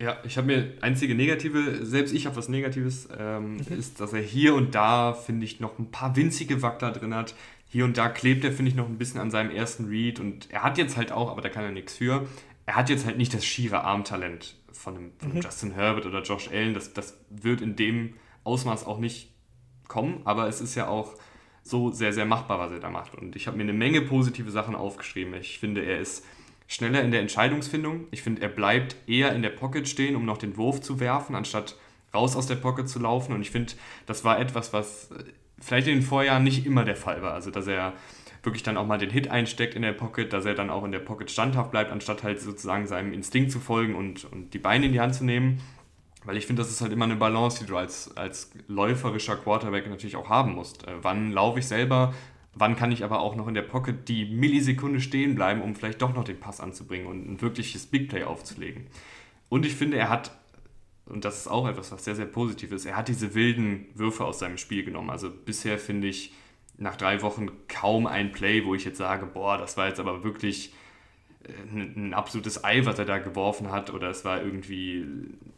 Ja, 0.00 0.16
ich 0.24 0.38
habe 0.38 0.46
mir 0.46 0.72
einzige 0.80 1.14
negative, 1.14 1.84
selbst 1.84 2.14
ich 2.14 2.24
habe 2.24 2.34
was 2.34 2.48
Negatives, 2.48 3.06
ähm, 3.18 3.56
mhm. 3.56 3.78
ist, 3.78 4.00
dass 4.00 4.14
er 4.14 4.22
hier 4.22 4.54
und 4.54 4.74
da, 4.74 5.12
finde 5.12 5.44
ich, 5.44 5.60
noch 5.60 5.78
ein 5.78 5.90
paar 5.90 6.16
winzige 6.16 6.62
Wackler 6.62 6.92
drin 6.92 7.14
hat. 7.14 7.34
Hier 7.72 7.84
und 7.84 7.96
da 7.96 8.08
klebt 8.08 8.44
er, 8.44 8.52
finde 8.52 8.70
ich, 8.70 8.76
noch 8.76 8.88
ein 8.88 8.98
bisschen 8.98 9.20
an 9.20 9.30
seinem 9.30 9.52
ersten 9.52 9.86
Read 9.86 10.18
und 10.18 10.50
er 10.50 10.64
hat 10.64 10.76
jetzt 10.76 10.96
halt 10.96 11.12
auch, 11.12 11.30
aber 11.30 11.40
da 11.40 11.48
kann 11.48 11.64
er 11.64 11.70
nichts 11.70 11.96
für, 11.96 12.26
er 12.66 12.74
hat 12.74 12.90
jetzt 12.90 13.06
halt 13.06 13.16
nicht 13.16 13.32
das 13.32 13.44
schiere 13.44 13.84
Armtalent 13.84 14.56
von 14.72 14.96
einem, 14.96 15.12
von 15.18 15.34
mhm. 15.34 15.40
Justin 15.40 15.72
Herbert 15.72 16.06
oder 16.06 16.22
Josh 16.22 16.48
Allen. 16.48 16.74
Das, 16.74 16.92
das 16.92 17.16
wird 17.30 17.60
in 17.60 17.76
dem 17.76 18.14
Ausmaß 18.44 18.86
auch 18.86 18.98
nicht 18.98 19.30
kommen, 19.88 20.22
aber 20.24 20.48
es 20.48 20.60
ist 20.60 20.74
ja 20.74 20.88
auch 20.88 21.14
so 21.62 21.90
sehr, 21.90 22.12
sehr 22.12 22.24
machbar, 22.24 22.58
was 22.58 22.72
er 22.72 22.80
da 22.80 22.90
macht. 22.90 23.14
Und 23.14 23.36
ich 23.36 23.46
habe 23.46 23.56
mir 23.56 23.62
eine 23.62 23.72
Menge 23.72 24.00
positive 24.00 24.50
Sachen 24.50 24.74
aufgeschrieben. 24.74 25.34
Ich 25.34 25.58
finde, 25.58 25.84
er 25.84 26.00
ist 26.00 26.24
schneller 26.66 27.02
in 27.02 27.10
der 27.10 27.20
Entscheidungsfindung. 27.20 28.06
Ich 28.10 28.22
finde, 28.22 28.42
er 28.42 28.48
bleibt 28.48 28.96
eher 29.06 29.32
in 29.34 29.42
der 29.42 29.50
Pocket 29.50 29.86
stehen, 29.88 30.16
um 30.16 30.24
noch 30.24 30.38
den 30.38 30.56
Wurf 30.56 30.80
zu 30.80 31.00
werfen, 31.00 31.34
anstatt 31.34 31.76
raus 32.14 32.34
aus 32.34 32.46
der 32.46 32.56
Pocket 32.56 32.88
zu 32.88 32.98
laufen. 32.98 33.32
Und 33.32 33.42
ich 33.42 33.50
finde, 33.50 33.74
das 34.06 34.24
war 34.24 34.40
etwas, 34.40 34.72
was 34.72 35.10
vielleicht 35.60 35.88
in 35.88 35.94
den 35.94 36.02
Vorjahren 36.02 36.44
nicht 36.44 36.66
immer 36.66 36.84
der 36.84 36.96
Fall 36.96 37.22
war. 37.22 37.34
Also, 37.34 37.50
dass 37.50 37.66
er 37.66 37.94
wirklich 38.42 38.62
dann 38.62 38.76
auch 38.76 38.86
mal 38.86 38.98
den 38.98 39.10
Hit 39.10 39.28
einsteckt 39.28 39.74
in 39.74 39.82
der 39.82 39.92
Pocket, 39.92 40.32
dass 40.32 40.44
er 40.46 40.54
dann 40.54 40.70
auch 40.70 40.84
in 40.84 40.92
der 40.92 40.98
Pocket 40.98 41.30
standhaft 41.30 41.70
bleibt, 41.70 41.92
anstatt 41.92 42.22
halt 42.22 42.40
sozusagen 42.40 42.86
seinem 42.86 43.12
Instinkt 43.12 43.52
zu 43.52 43.60
folgen 43.60 43.94
und, 43.94 44.24
und 44.24 44.54
die 44.54 44.58
Beine 44.58 44.86
in 44.86 44.92
die 44.92 45.00
Hand 45.00 45.14
zu 45.14 45.24
nehmen. 45.24 45.60
Weil 46.24 46.36
ich 46.36 46.46
finde, 46.46 46.62
das 46.62 46.70
ist 46.70 46.80
halt 46.80 46.92
immer 46.92 47.06
eine 47.06 47.16
Balance, 47.16 47.60
die 47.60 47.66
du 47.66 47.76
als, 47.76 48.16
als 48.16 48.50
läuferischer 48.68 49.36
Quarterback 49.36 49.88
natürlich 49.88 50.16
auch 50.16 50.28
haben 50.28 50.54
musst. 50.54 50.86
Äh, 50.86 50.92
wann 51.02 51.32
laufe 51.32 51.58
ich 51.58 51.66
selber, 51.66 52.14
wann 52.54 52.76
kann 52.76 52.92
ich 52.92 53.04
aber 53.04 53.20
auch 53.20 53.36
noch 53.36 53.48
in 53.48 53.54
der 53.54 53.62
Pocket 53.62 54.08
die 54.08 54.26
Millisekunde 54.26 55.00
stehen 55.00 55.34
bleiben, 55.34 55.62
um 55.62 55.74
vielleicht 55.74 56.02
doch 56.02 56.14
noch 56.14 56.24
den 56.24 56.38
Pass 56.38 56.60
anzubringen 56.60 57.06
und 57.06 57.30
ein 57.30 57.40
wirkliches 57.40 57.86
Big 57.86 58.08
Play 58.08 58.24
aufzulegen. 58.24 58.86
Und 59.48 59.66
ich 59.66 59.74
finde, 59.74 59.96
er 59.96 60.10
hat 60.10 60.32
und 61.10 61.24
das 61.24 61.38
ist 61.38 61.48
auch 61.48 61.68
etwas, 61.68 61.92
was 61.92 62.04
sehr, 62.04 62.14
sehr 62.14 62.26
positiv 62.26 62.72
ist, 62.72 62.86
er 62.86 62.96
hat 62.96 63.08
diese 63.08 63.34
wilden 63.34 63.86
Würfe 63.94 64.24
aus 64.24 64.38
seinem 64.38 64.58
Spiel 64.58 64.84
genommen. 64.84 65.10
Also 65.10 65.30
bisher 65.30 65.78
finde 65.78 66.08
ich 66.08 66.32
nach 66.78 66.96
drei 66.96 67.20
Wochen 67.22 67.48
kaum 67.68 68.06
ein 68.06 68.32
Play, 68.32 68.64
wo 68.64 68.74
ich 68.74 68.84
jetzt 68.84 68.98
sage, 68.98 69.26
boah, 69.26 69.58
das 69.58 69.76
war 69.76 69.88
jetzt 69.88 70.00
aber 70.00 70.24
wirklich 70.24 70.72
ein, 71.46 71.96
äh, 71.96 72.00
ein 72.00 72.14
absolutes 72.14 72.64
Ei, 72.64 72.84
was 72.86 72.98
er 72.98 73.04
da 73.04 73.18
geworfen 73.18 73.70
hat, 73.70 73.90
oder 73.90 74.08
es 74.10 74.24
war 74.24 74.42
irgendwie 74.42 75.06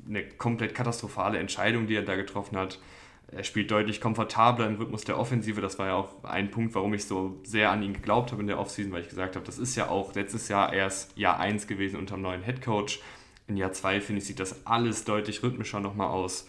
eine 0.09 0.25
komplett 0.25 0.75
katastrophale 0.75 1.39
Entscheidung, 1.39 1.87
die 1.87 1.95
er 1.95 2.03
da 2.03 2.17
getroffen 2.17 2.59
hat. 2.59 2.81
Er 3.29 3.45
spielt 3.45 3.71
deutlich 3.71 4.01
komfortabler 4.01 4.67
im 4.67 4.75
Rhythmus 4.75 5.05
der 5.05 5.19
Offensive. 5.19 5.61
Das 5.63 5.79
war 5.79 5.87
ja 5.87 5.95
auch 5.95 6.23
ein 6.25 6.51
Punkt, 6.51 6.75
warum 6.75 6.93
ich 6.93 7.07
so 7.07 7.41
sehr 7.45 7.71
an 7.71 7.83
ihn 7.83 7.95
geglaubt 7.95 8.31
habe 8.31 8.43
in 8.43 8.47
der 8.47 8.59
Offseason, 8.59 8.93
weil 8.93 9.03
ich 9.03 9.09
gesagt 9.09 9.37
habe, 9.37 9.47
das 9.47 9.59
ist 9.59 9.75
ja 9.75 9.89
auch 9.89 10.15
letztes 10.15 10.49
Jahr 10.49 10.73
erst 10.73 11.17
Jahr 11.17 11.41
1 11.41 11.67
gewesen 11.67 11.99
unter 11.99 12.17
dem 12.17 12.23
neuen 12.23 12.43
Headcoach. 12.43 13.01
In 13.53 13.59
Jahr 13.59 13.73
2, 13.73 14.01
finde 14.01 14.23
ich, 14.23 14.27
sieht 14.27 14.41
das 14.41 14.65
alles 14.65 15.05
deutlich 15.05 15.43
rhythmischer 15.43 15.79
nochmal 15.79 16.09
aus. 16.09 16.49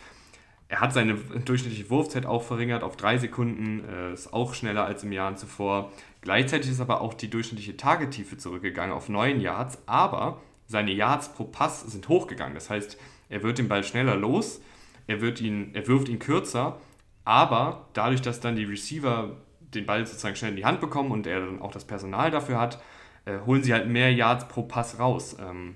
er 0.70 0.80
hat 0.80 0.94
seine 0.94 1.16
durchschnittliche 1.16 1.90
Wurfzeit 1.90 2.26
auch 2.26 2.44
verringert 2.44 2.82
auf 2.82 2.96
drei 2.96 3.18
Sekunden, 3.18 3.84
äh, 3.90 4.14
ist 4.14 4.32
auch 4.32 4.54
schneller 4.54 4.86
als 4.86 5.04
im 5.04 5.12
Jahr 5.12 5.36
zuvor. 5.36 5.92
Gleichzeitig 6.22 6.72
ist 6.72 6.80
aber 6.80 7.02
auch 7.02 7.14
die 7.14 7.30
durchschnittliche 7.30 7.76
Tagetiefe 7.76 8.38
zurückgegangen 8.38 8.96
auf 8.96 9.10
9 9.10 9.42
Yards, 9.42 9.80
aber 9.86 10.40
seine 10.66 10.94
Yards 10.94 11.34
pro 11.34 11.44
Pass 11.44 11.82
sind 11.82 12.08
hochgegangen. 12.08 12.56
Das 12.56 12.70
heißt, 12.70 12.98
er 13.28 13.44
wird 13.44 13.58
den 13.58 13.68
Ball 13.68 13.84
schneller 13.84 14.16
los, 14.16 14.62
er, 15.06 15.20
wird 15.20 15.42
ihn, 15.42 15.72
er 15.76 15.86
wirft 15.86 16.08
ihn 16.08 16.20
kürzer, 16.20 16.80
aber 17.26 17.90
dadurch, 17.92 18.22
dass 18.22 18.40
dann 18.40 18.56
die 18.56 18.64
Receiver 18.64 19.36
den 19.60 19.86
Ball 19.86 20.06
sozusagen 20.06 20.38
schnell 20.38 20.52
in 20.52 20.58
die 20.58 20.66
Hand 20.66 20.80
bekommen 20.80 21.12
und 21.12 21.28
er 21.28 21.42
dann 21.42 21.62
auch 21.62 21.72
das 21.72 21.84
Personal 21.84 22.32
dafür 22.32 22.62
hat, 22.62 22.82
äh, 23.26 23.40
holen 23.46 23.62
sie 23.62 23.74
halt 23.74 23.90
mehr 23.90 24.14
Yards 24.14 24.48
pro 24.48 24.62
Pass 24.62 25.00
raus. 25.00 25.36
Ähm, 25.38 25.76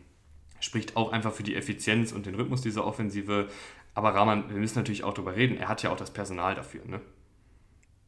spricht 0.59 0.95
auch 0.95 1.11
einfach 1.11 1.33
für 1.33 1.43
die 1.43 1.55
Effizienz 1.55 2.11
und 2.11 2.25
den 2.25 2.35
Rhythmus 2.35 2.61
dieser 2.61 2.85
Offensive. 2.85 3.49
Aber 3.93 4.13
Rahman, 4.13 4.49
wir 4.49 4.57
müssen 4.57 4.77
natürlich 4.77 5.03
auch 5.03 5.13
darüber 5.13 5.35
reden, 5.35 5.57
er 5.57 5.67
hat 5.67 5.83
ja 5.83 5.91
auch 5.91 5.97
das 5.97 6.11
Personal 6.11 6.55
dafür, 6.55 6.85
ne? 6.85 7.01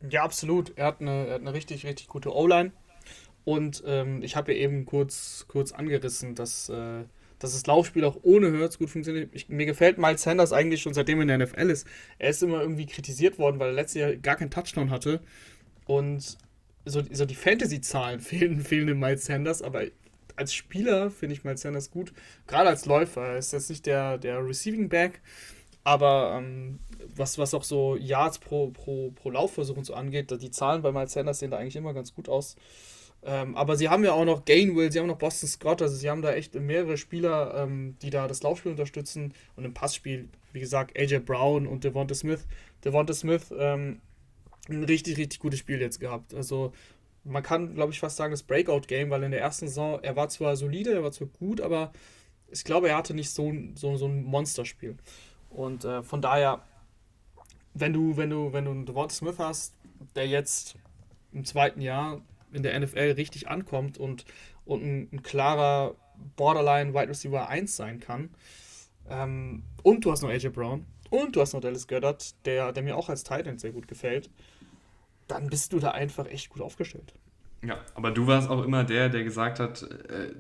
Ja, 0.08 0.24
absolut. 0.24 0.78
Er 0.78 0.86
hat 0.86 1.02
eine, 1.02 1.28
er 1.28 1.34
hat 1.36 1.42
eine 1.42 1.54
richtig, 1.54 1.86
richtig 1.86 2.08
gute 2.08 2.34
O-Line. 2.34 2.72
Und 3.44 3.84
ähm, 3.86 4.22
ich 4.22 4.36
habe 4.36 4.54
ja 4.54 4.60
eben 4.60 4.86
kurz, 4.86 5.46
kurz 5.48 5.72
angerissen, 5.72 6.36
dass, 6.36 6.70
äh, 6.70 7.04
dass 7.40 7.54
das 7.54 7.66
Laufspiel 7.66 8.06
auch 8.06 8.18
ohne 8.22 8.52
Hurts 8.52 8.78
gut 8.78 8.90
funktioniert. 8.90 9.30
Ich, 9.34 9.50
mir 9.50 9.66
gefällt 9.66 9.98
Miles 9.98 10.24
Sanders 10.24 10.54
eigentlich 10.54 10.82
schon 10.82 10.94
seitdem 10.94 11.18
er 11.20 11.22
in 11.24 11.28
der 11.28 11.38
NFL 11.40 11.70
ist. 11.70 11.88
Er 12.18 12.30
ist 12.30 12.44
immer 12.44 12.62
irgendwie 12.62 12.86
kritisiert 12.86 13.40
worden, 13.40 13.60
weil 13.60 13.70
er 13.70 13.74
letztes 13.74 14.02
Jahr 14.02 14.16
gar 14.16 14.36
keinen 14.36 14.52
Touchdown 14.52 14.92
hatte. 14.92 15.22
Und 15.86 16.38
so, 16.86 17.02
so 17.12 17.26
die 17.26 17.36
Fantasy-Zahlen 17.36 18.20
fehlen, 18.20 18.62
fehlen 18.62 18.88
dem 18.88 19.00
Miles 19.00 19.26
Sanders, 19.26 19.62
aber 19.62 19.84
als 20.40 20.54
Spieler 20.54 21.12
finde 21.12 21.36
ich 21.36 21.44
Miles 21.44 21.92
gut. 21.92 22.14
Gerade 22.48 22.70
als 22.70 22.86
Läufer. 22.86 23.28
Er 23.28 23.38
ist 23.38 23.54
jetzt 23.54 23.70
nicht 23.70 23.86
der, 23.86 24.18
der 24.18 24.46
Receiving 24.46 24.90
Back, 24.90 25.22
aber 25.84 26.36
ähm, 26.38 26.80
was, 27.16 27.38
was 27.38 27.54
auch 27.54 27.64
so 27.64 27.96
Yards 27.98 28.40
pro, 28.40 28.70
pro, 28.70 29.12
pro 29.12 29.30
Laufversuch 29.30 29.78
und 29.78 29.86
so 29.86 29.94
angeht, 29.94 30.32
die 30.42 30.52
Zahlen 30.52 30.82
bei 30.82 30.92
Miles 30.92 31.14
sehen 31.14 31.52
da 31.52 31.58
eigentlich 31.58 31.76
immer 31.76 31.94
ganz 31.94 32.16
gut 32.16 32.30
aus. 32.30 32.56
Ähm, 33.22 33.56
aber 33.58 33.76
sie 33.76 33.90
haben 33.90 34.06
ja 34.06 34.14
auch 34.14 34.24
noch 34.24 34.46
Gainwell, 34.46 34.92
sie 34.92 35.00
haben 35.00 35.08
noch 35.08 35.18
Boston 35.18 35.50
Scott, 35.50 35.82
also 35.82 35.94
sie 35.94 36.10
haben 36.10 36.22
da 36.22 36.32
echt 36.32 36.56
mehrere 36.56 36.96
Spieler, 36.96 37.54
ähm, 37.54 37.98
die 38.02 38.12
da 38.12 38.30
das 38.30 38.44
Laufspiel 38.44 38.72
unterstützen 38.72 39.34
und 39.58 39.66
im 39.66 39.74
Passspiel, 39.74 40.30
wie 40.54 40.62
gesagt, 40.62 40.98
AJ 40.98 41.20
Brown 41.20 41.68
und 41.68 41.84
Devonta 41.84 42.16
Smith. 42.16 42.48
Devonta 42.86 43.14
Smith, 43.14 43.54
ähm, 43.58 44.00
ein 44.70 44.86
richtig, 44.86 45.18
richtig 45.18 45.40
gutes 45.40 45.60
Spiel 45.60 45.82
jetzt 45.82 46.00
gehabt. 46.00 46.34
Also 46.34 46.72
man 47.30 47.44
kann, 47.44 47.76
glaube 47.76 47.94
ich, 47.94 48.00
fast 48.00 48.18
sagen, 48.18 48.32
das 48.32 48.44
Breakout-Game, 48.44 49.10
weil 49.10 49.24
in 49.24 49.32
der 49.32 49.42
ersten 49.42 49.68
Saison, 49.68 50.00
er 50.02 50.16
war 50.16 50.30
zwar 50.30 50.56
solide, 50.56 50.94
er 50.94 51.04
war 51.04 51.12
zwar 51.12 51.28
gut, 51.28 51.62
aber 51.62 51.92
ich 52.50 52.64
glaube, 52.64 52.90
er 52.90 52.98
hatte 52.98 53.14
nicht 53.14 53.30
so, 53.30 53.54
so, 53.76 53.96
so 53.98 54.08
ein 54.08 54.24
Monsterspiel. 54.24 54.98
Und 55.50 55.86
äh, 55.86 56.04
von 56.04 56.22
daher, 56.22 56.62
wenn 57.74 57.94
du, 57.94 58.18
wenn 58.18 58.30
du, 58.30 58.54
wenn 58.54 58.66
du 58.66 58.72
einen 58.72 58.86
Devonta 58.86 59.14
Smith 59.14 59.38
hast, 59.38 59.76
der 60.16 60.28
jetzt 60.28 60.76
im 61.32 61.46
zweiten 61.46 61.82
Jahr 61.82 62.22
in 62.52 62.64
der 62.64 62.80
NFL 62.80 63.14
richtig 63.16 63.48
ankommt 63.48 63.98
und, 63.98 64.26
und 64.66 64.84
ein, 64.84 65.10
ein 65.12 65.24
klarer 65.24 65.96
Borderline 66.36 66.94
Wide 66.94 67.10
Receiver 67.10 67.48
1 67.48 67.76
sein 67.76 68.00
kann, 68.00 68.30
ähm, 69.10 69.64
und 69.84 70.06
du 70.06 70.12
hast 70.12 70.22
noch 70.22 70.30
AJ 70.30 70.50
Brown 70.50 70.86
und 71.10 71.36
du 71.36 71.42
hast 71.42 71.54
noch 71.54 71.62
Dallas 71.62 71.88
Goddard, 71.88 72.46
der, 72.46 72.72
der 72.72 72.84
mir 72.84 72.96
auch 72.96 73.10
als 73.10 73.24
Titan 73.24 73.58
sehr 73.58 73.72
gut 73.72 73.88
gefällt, 73.88 74.30
dann 75.32 75.48
bist 75.48 75.74
du 75.74 75.80
da 75.80 75.92
einfach 75.92 76.28
echt 76.28 76.50
gut 76.50 76.62
aufgestellt. 76.62 77.14
Ja, 77.62 77.78
aber 77.96 78.12
du 78.12 78.28
warst 78.28 78.50
auch 78.50 78.64
immer 78.64 78.84
der, 78.84 79.10
der 79.10 79.24
gesagt 79.24 79.60
hat, 79.60 79.84
äh, 79.84 80.34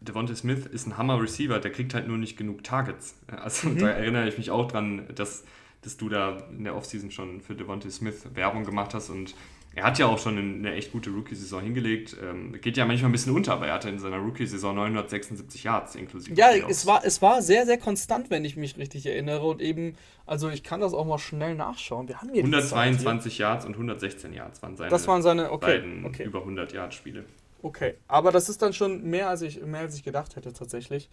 Devonta 0.00 0.34
Smith 0.34 0.66
ist 0.66 0.86
ein 0.86 0.98
Hammer-Receiver, 0.98 1.58
der 1.58 1.72
kriegt 1.72 1.94
halt 1.94 2.06
nur 2.06 2.18
nicht 2.18 2.36
genug 2.36 2.62
Targets. 2.64 3.16
Also 3.28 3.68
mhm. 3.68 3.78
da 3.78 3.88
erinnere 3.90 4.28
ich 4.28 4.38
mich 4.38 4.50
auch 4.50 4.68
dran, 4.68 5.06
dass, 5.14 5.44
dass 5.82 5.96
du 5.96 6.08
da 6.08 6.38
in 6.50 6.64
der 6.64 6.76
Offseason 6.76 7.10
schon 7.10 7.40
für 7.40 7.54
Devonta 7.54 7.90
Smith 7.90 8.26
Werbung 8.34 8.64
gemacht 8.64 8.94
hast 8.94 9.10
und 9.10 9.34
er 9.74 9.84
hat 9.84 9.98
ja 9.98 10.06
auch 10.06 10.18
schon 10.18 10.38
eine 10.38 10.74
echt 10.74 10.92
gute 10.92 11.10
Rookie-Saison 11.10 11.62
hingelegt. 11.62 12.16
Ähm, 12.22 12.52
geht 12.60 12.76
ja 12.76 12.84
manchmal 12.84 13.08
ein 13.08 13.12
bisschen 13.12 13.34
unter, 13.34 13.54
aber 13.54 13.66
er 13.66 13.74
hatte 13.74 13.88
in 13.88 13.98
seiner 13.98 14.18
Rookie-Saison 14.18 14.74
976 14.74 15.64
Yards 15.64 15.94
inklusive. 15.96 16.34
Ja, 16.34 16.50
es 16.68 16.86
war, 16.86 17.04
es 17.04 17.20
war 17.20 17.42
sehr, 17.42 17.66
sehr 17.66 17.78
konstant, 17.78 18.30
wenn 18.30 18.44
ich 18.44 18.56
mich 18.56 18.76
richtig 18.78 19.06
erinnere. 19.06 19.44
Und 19.44 19.60
eben, 19.60 19.96
also 20.26 20.48
ich 20.48 20.62
kann 20.62 20.80
das 20.80 20.94
auch 20.94 21.04
mal 21.04 21.18
schnell 21.18 21.54
nachschauen. 21.54 22.08
Wir 22.08 22.20
haben 22.20 22.30
hier 22.32 22.42
122 22.42 23.38
Yards 23.38 23.64
und 23.64 23.72
116 23.72 24.32
Yards 24.32 24.62
waren 24.62 24.76
seine, 24.76 24.90
das 24.90 25.08
waren 25.08 25.22
seine 25.22 25.50
okay, 25.50 25.66
beiden 25.66 26.04
okay. 26.06 26.24
über 26.24 26.40
100 26.40 26.72
Yard-Spiele. 26.72 27.24
Okay, 27.62 27.94
aber 28.06 28.30
das 28.30 28.48
ist 28.48 28.60
dann 28.60 28.74
schon 28.74 29.02
mehr, 29.04 29.28
als 29.28 29.42
ich, 29.42 29.60
mehr 29.60 29.80
als 29.80 29.96
ich 29.96 30.04
gedacht 30.04 30.36
hätte 30.36 30.52
tatsächlich. 30.52 31.08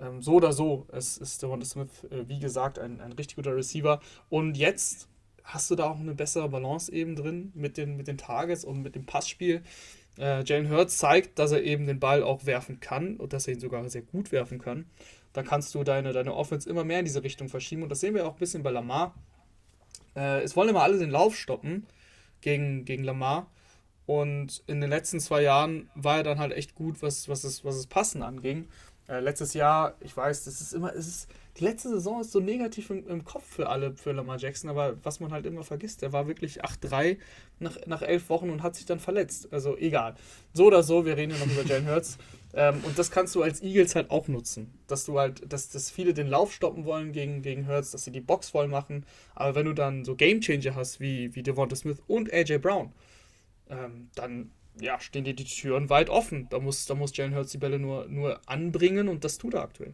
Ähm, 0.00 0.22
so 0.22 0.34
oder 0.34 0.52
so, 0.52 0.86
es 0.92 1.18
ist 1.18 1.42
Devonta 1.42 1.66
Smith, 1.66 1.88
äh, 2.10 2.28
wie 2.28 2.38
gesagt, 2.38 2.78
ein, 2.78 3.00
ein 3.00 3.12
richtig 3.12 3.36
guter 3.36 3.54
Receiver. 3.56 4.00
Und 4.28 4.56
jetzt 4.56 5.08
hast 5.48 5.70
du 5.70 5.74
da 5.74 5.90
auch 5.90 5.98
eine 5.98 6.14
bessere 6.14 6.48
Balance 6.48 6.92
eben 6.92 7.16
drin 7.16 7.52
mit 7.54 7.76
den, 7.78 7.96
mit 7.96 8.06
den 8.06 8.18
Targets 8.18 8.64
und 8.64 8.82
mit 8.82 8.94
dem 8.94 9.06
Passspiel. 9.06 9.62
Äh, 10.18 10.44
Jalen 10.44 10.70
Hurts 10.70 10.98
zeigt, 10.98 11.38
dass 11.38 11.52
er 11.52 11.62
eben 11.62 11.86
den 11.86 11.98
Ball 11.98 12.22
auch 12.22 12.44
werfen 12.44 12.80
kann 12.80 13.16
und 13.16 13.32
dass 13.32 13.48
er 13.48 13.54
ihn 13.54 13.60
sogar 13.60 13.88
sehr 13.88 14.02
gut 14.02 14.30
werfen 14.30 14.58
kann. 14.58 14.86
Da 15.32 15.42
kannst 15.42 15.74
du 15.74 15.84
deine, 15.84 16.12
deine 16.12 16.34
Offense 16.34 16.68
immer 16.68 16.84
mehr 16.84 16.98
in 16.98 17.06
diese 17.06 17.22
Richtung 17.22 17.48
verschieben 17.48 17.82
und 17.82 17.88
das 17.88 18.00
sehen 18.00 18.14
wir 18.14 18.26
auch 18.26 18.34
ein 18.34 18.38
bisschen 18.38 18.62
bei 18.62 18.70
Lamar. 18.70 19.14
Äh, 20.14 20.42
es 20.42 20.54
wollen 20.54 20.68
immer 20.68 20.82
alle 20.82 20.98
den 20.98 21.10
Lauf 21.10 21.34
stoppen 21.34 21.86
gegen, 22.42 22.84
gegen 22.84 23.04
Lamar. 23.04 23.50
Und 24.04 24.62
in 24.66 24.80
den 24.80 24.90
letzten 24.90 25.20
zwei 25.20 25.42
Jahren 25.42 25.90
war 25.94 26.18
er 26.18 26.22
dann 26.22 26.38
halt 26.38 26.52
echt 26.52 26.74
gut, 26.74 27.02
was, 27.02 27.28
was, 27.28 27.44
es, 27.44 27.64
was 27.64 27.76
es 27.76 27.86
Passen 27.86 28.22
anging. 28.22 28.68
Äh, 29.08 29.20
letztes 29.20 29.54
Jahr, 29.54 29.96
ich 30.00 30.14
weiß, 30.16 30.44
das 30.44 30.60
ist 30.60 30.74
immer, 30.74 30.94
es 30.94 31.06
ist, 31.06 31.28
die 31.58 31.64
letzte 31.64 31.88
Saison 31.88 32.20
ist 32.20 32.32
so 32.32 32.40
negativ 32.40 32.90
im, 32.90 33.06
im, 33.08 33.24
Kopf 33.24 33.44
für 33.44 33.68
alle, 33.68 33.94
für 33.94 34.12
Lamar 34.12 34.38
Jackson, 34.38 34.70
aber 34.70 34.96
was 35.04 35.20
man 35.20 35.32
halt 35.32 35.46
immer 35.46 35.64
vergisst, 35.64 36.02
der 36.02 36.12
war 36.12 36.28
wirklich 36.28 36.64
8-3 36.64 37.18
nach, 37.58 37.76
nach 37.86 38.02
elf 38.02 38.28
Wochen 38.28 38.50
und 38.50 38.62
hat 38.62 38.76
sich 38.76 38.86
dann 38.86 39.00
verletzt. 39.00 39.52
Also 39.52 39.76
egal. 39.76 40.14
So 40.52 40.66
oder 40.66 40.82
so, 40.82 41.04
wir 41.04 41.16
reden 41.16 41.32
ja 41.32 41.38
noch 41.38 41.52
über 41.52 41.64
Jalen 41.64 41.88
Hurts. 41.88 42.18
Ähm, 42.54 42.80
und 42.84 42.98
das 42.98 43.10
kannst 43.10 43.34
du 43.34 43.42
als 43.42 43.62
Eagles 43.62 43.94
halt 43.94 44.10
auch 44.10 44.26
nutzen. 44.26 44.72
Dass 44.86 45.04
du 45.04 45.18
halt, 45.18 45.52
dass, 45.52 45.68
dass 45.68 45.90
viele 45.90 46.14
den 46.14 46.28
Lauf 46.28 46.50
stoppen 46.50 46.86
wollen 46.86 47.12
gegen, 47.12 47.42
gegen 47.42 47.68
Hurts, 47.68 47.90
dass 47.90 48.04
sie 48.04 48.10
die 48.10 48.22
Box 48.22 48.48
voll 48.48 48.68
machen. 48.68 49.04
Aber 49.34 49.54
wenn 49.54 49.66
du 49.66 49.74
dann 49.74 50.02
so 50.02 50.16
Gamechanger 50.16 50.74
hast 50.74 50.98
wie, 50.98 51.34
wie 51.34 51.42
Devonta 51.42 51.76
Smith 51.76 51.98
und 52.06 52.32
AJ 52.32 52.58
Brown, 52.58 52.94
ähm, 53.68 54.08
dann 54.14 54.50
ja, 54.80 54.98
stehen 54.98 55.24
dir 55.24 55.34
die 55.34 55.44
Türen 55.44 55.90
weit 55.90 56.08
offen. 56.08 56.48
Da 56.48 56.58
muss, 56.58 56.86
da 56.86 56.94
muss 56.94 57.14
Jalen 57.14 57.34
Hurts 57.34 57.52
die 57.52 57.58
Bälle 57.58 57.78
nur, 57.78 58.08
nur 58.08 58.40
anbringen 58.46 59.10
und 59.10 59.24
das 59.24 59.36
tut 59.36 59.52
er 59.52 59.62
aktuell. 59.62 59.92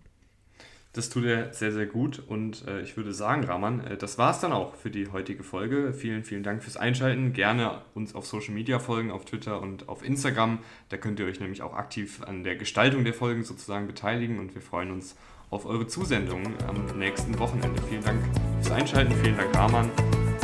Das 0.94 1.10
tut 1.10 1.24
er 1.24 1.52
sehr, 1.52 1.72
sehr 1.72 1.86
gut 1.86 2.22
und 2.24 2.66
äh, 2.68 2.80
ich 2.80 2.96
würde 2.96 3.12
sagen, 3.12 3.42
Rahman, 3.42 3.84
äh, 3.84 3.96
das 3.96 4.16
war 4.16 4.30
es 4.30 4.38
dann 4.38 4.52
auch 4.52 4.76
für 4.76 4.90
die 4.90 5.08
heutige 5.10 5.42
Folge. 5.42 5.92
Vielen, 5.92 6.22
vielen 6.22 6.44
Dank 6.44 6.62
fürs 6.62 6.76
Einschalten. 6.76 7.32
Gerne 7.32 7.82
uns 7.94 8.14
auf 8.14 8.26
Social 8.26 8.54
Media 8.54 8.78
folgen, 8.78 9.10
auf 9.10 9.24
Twitter 9.24 9.60
und 9.60 9.88
auf 9.88 10.04
Instagram. 10.04 10.60
Da 10.90 10.96
könnt 10.96 11.18
ihr 11.18 11.26
euch 11.26 11.40
nämlich 11.40 11.62
auch 11.62 11.74
aktiv 11.74 12.20
an 12.24 12.44
der 12.44 12.54
Gestaltung 12.54 13.04
der 13.04 13.12
Folgen 13.12 13.42
sozusagen 13.42 13.88
beteiligen 13.88 14.38
und 14.38 14.54
wir 14.54 14.62
freuen 14.62 14.92
uns 14.92 15.16
auf 15.50 15.66
eure 15.66 15.88
Zusendungen 15.88 16.54
am 16.68 16.96
nächsten 16.96 17.36
Wochenende. 17.40 17.82
Vielen 17.88 18.04
Dank 18.04 18.20
fürs 18.60 18.70
Einschalten, 18.70 19.12
vielen 19.20 19.36
Dank, 19.36 19.52
Rahman 19.54 19.90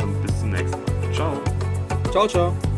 und 0.03 0.21
bis 0.21 0.37
zum 0.37 0.49
nächsten 0.49 0.79
Mal. 0.83 1.13
Ciao. 1.13 1.41
Ciao, 2.11 2.27
ciao. 2.27 2.70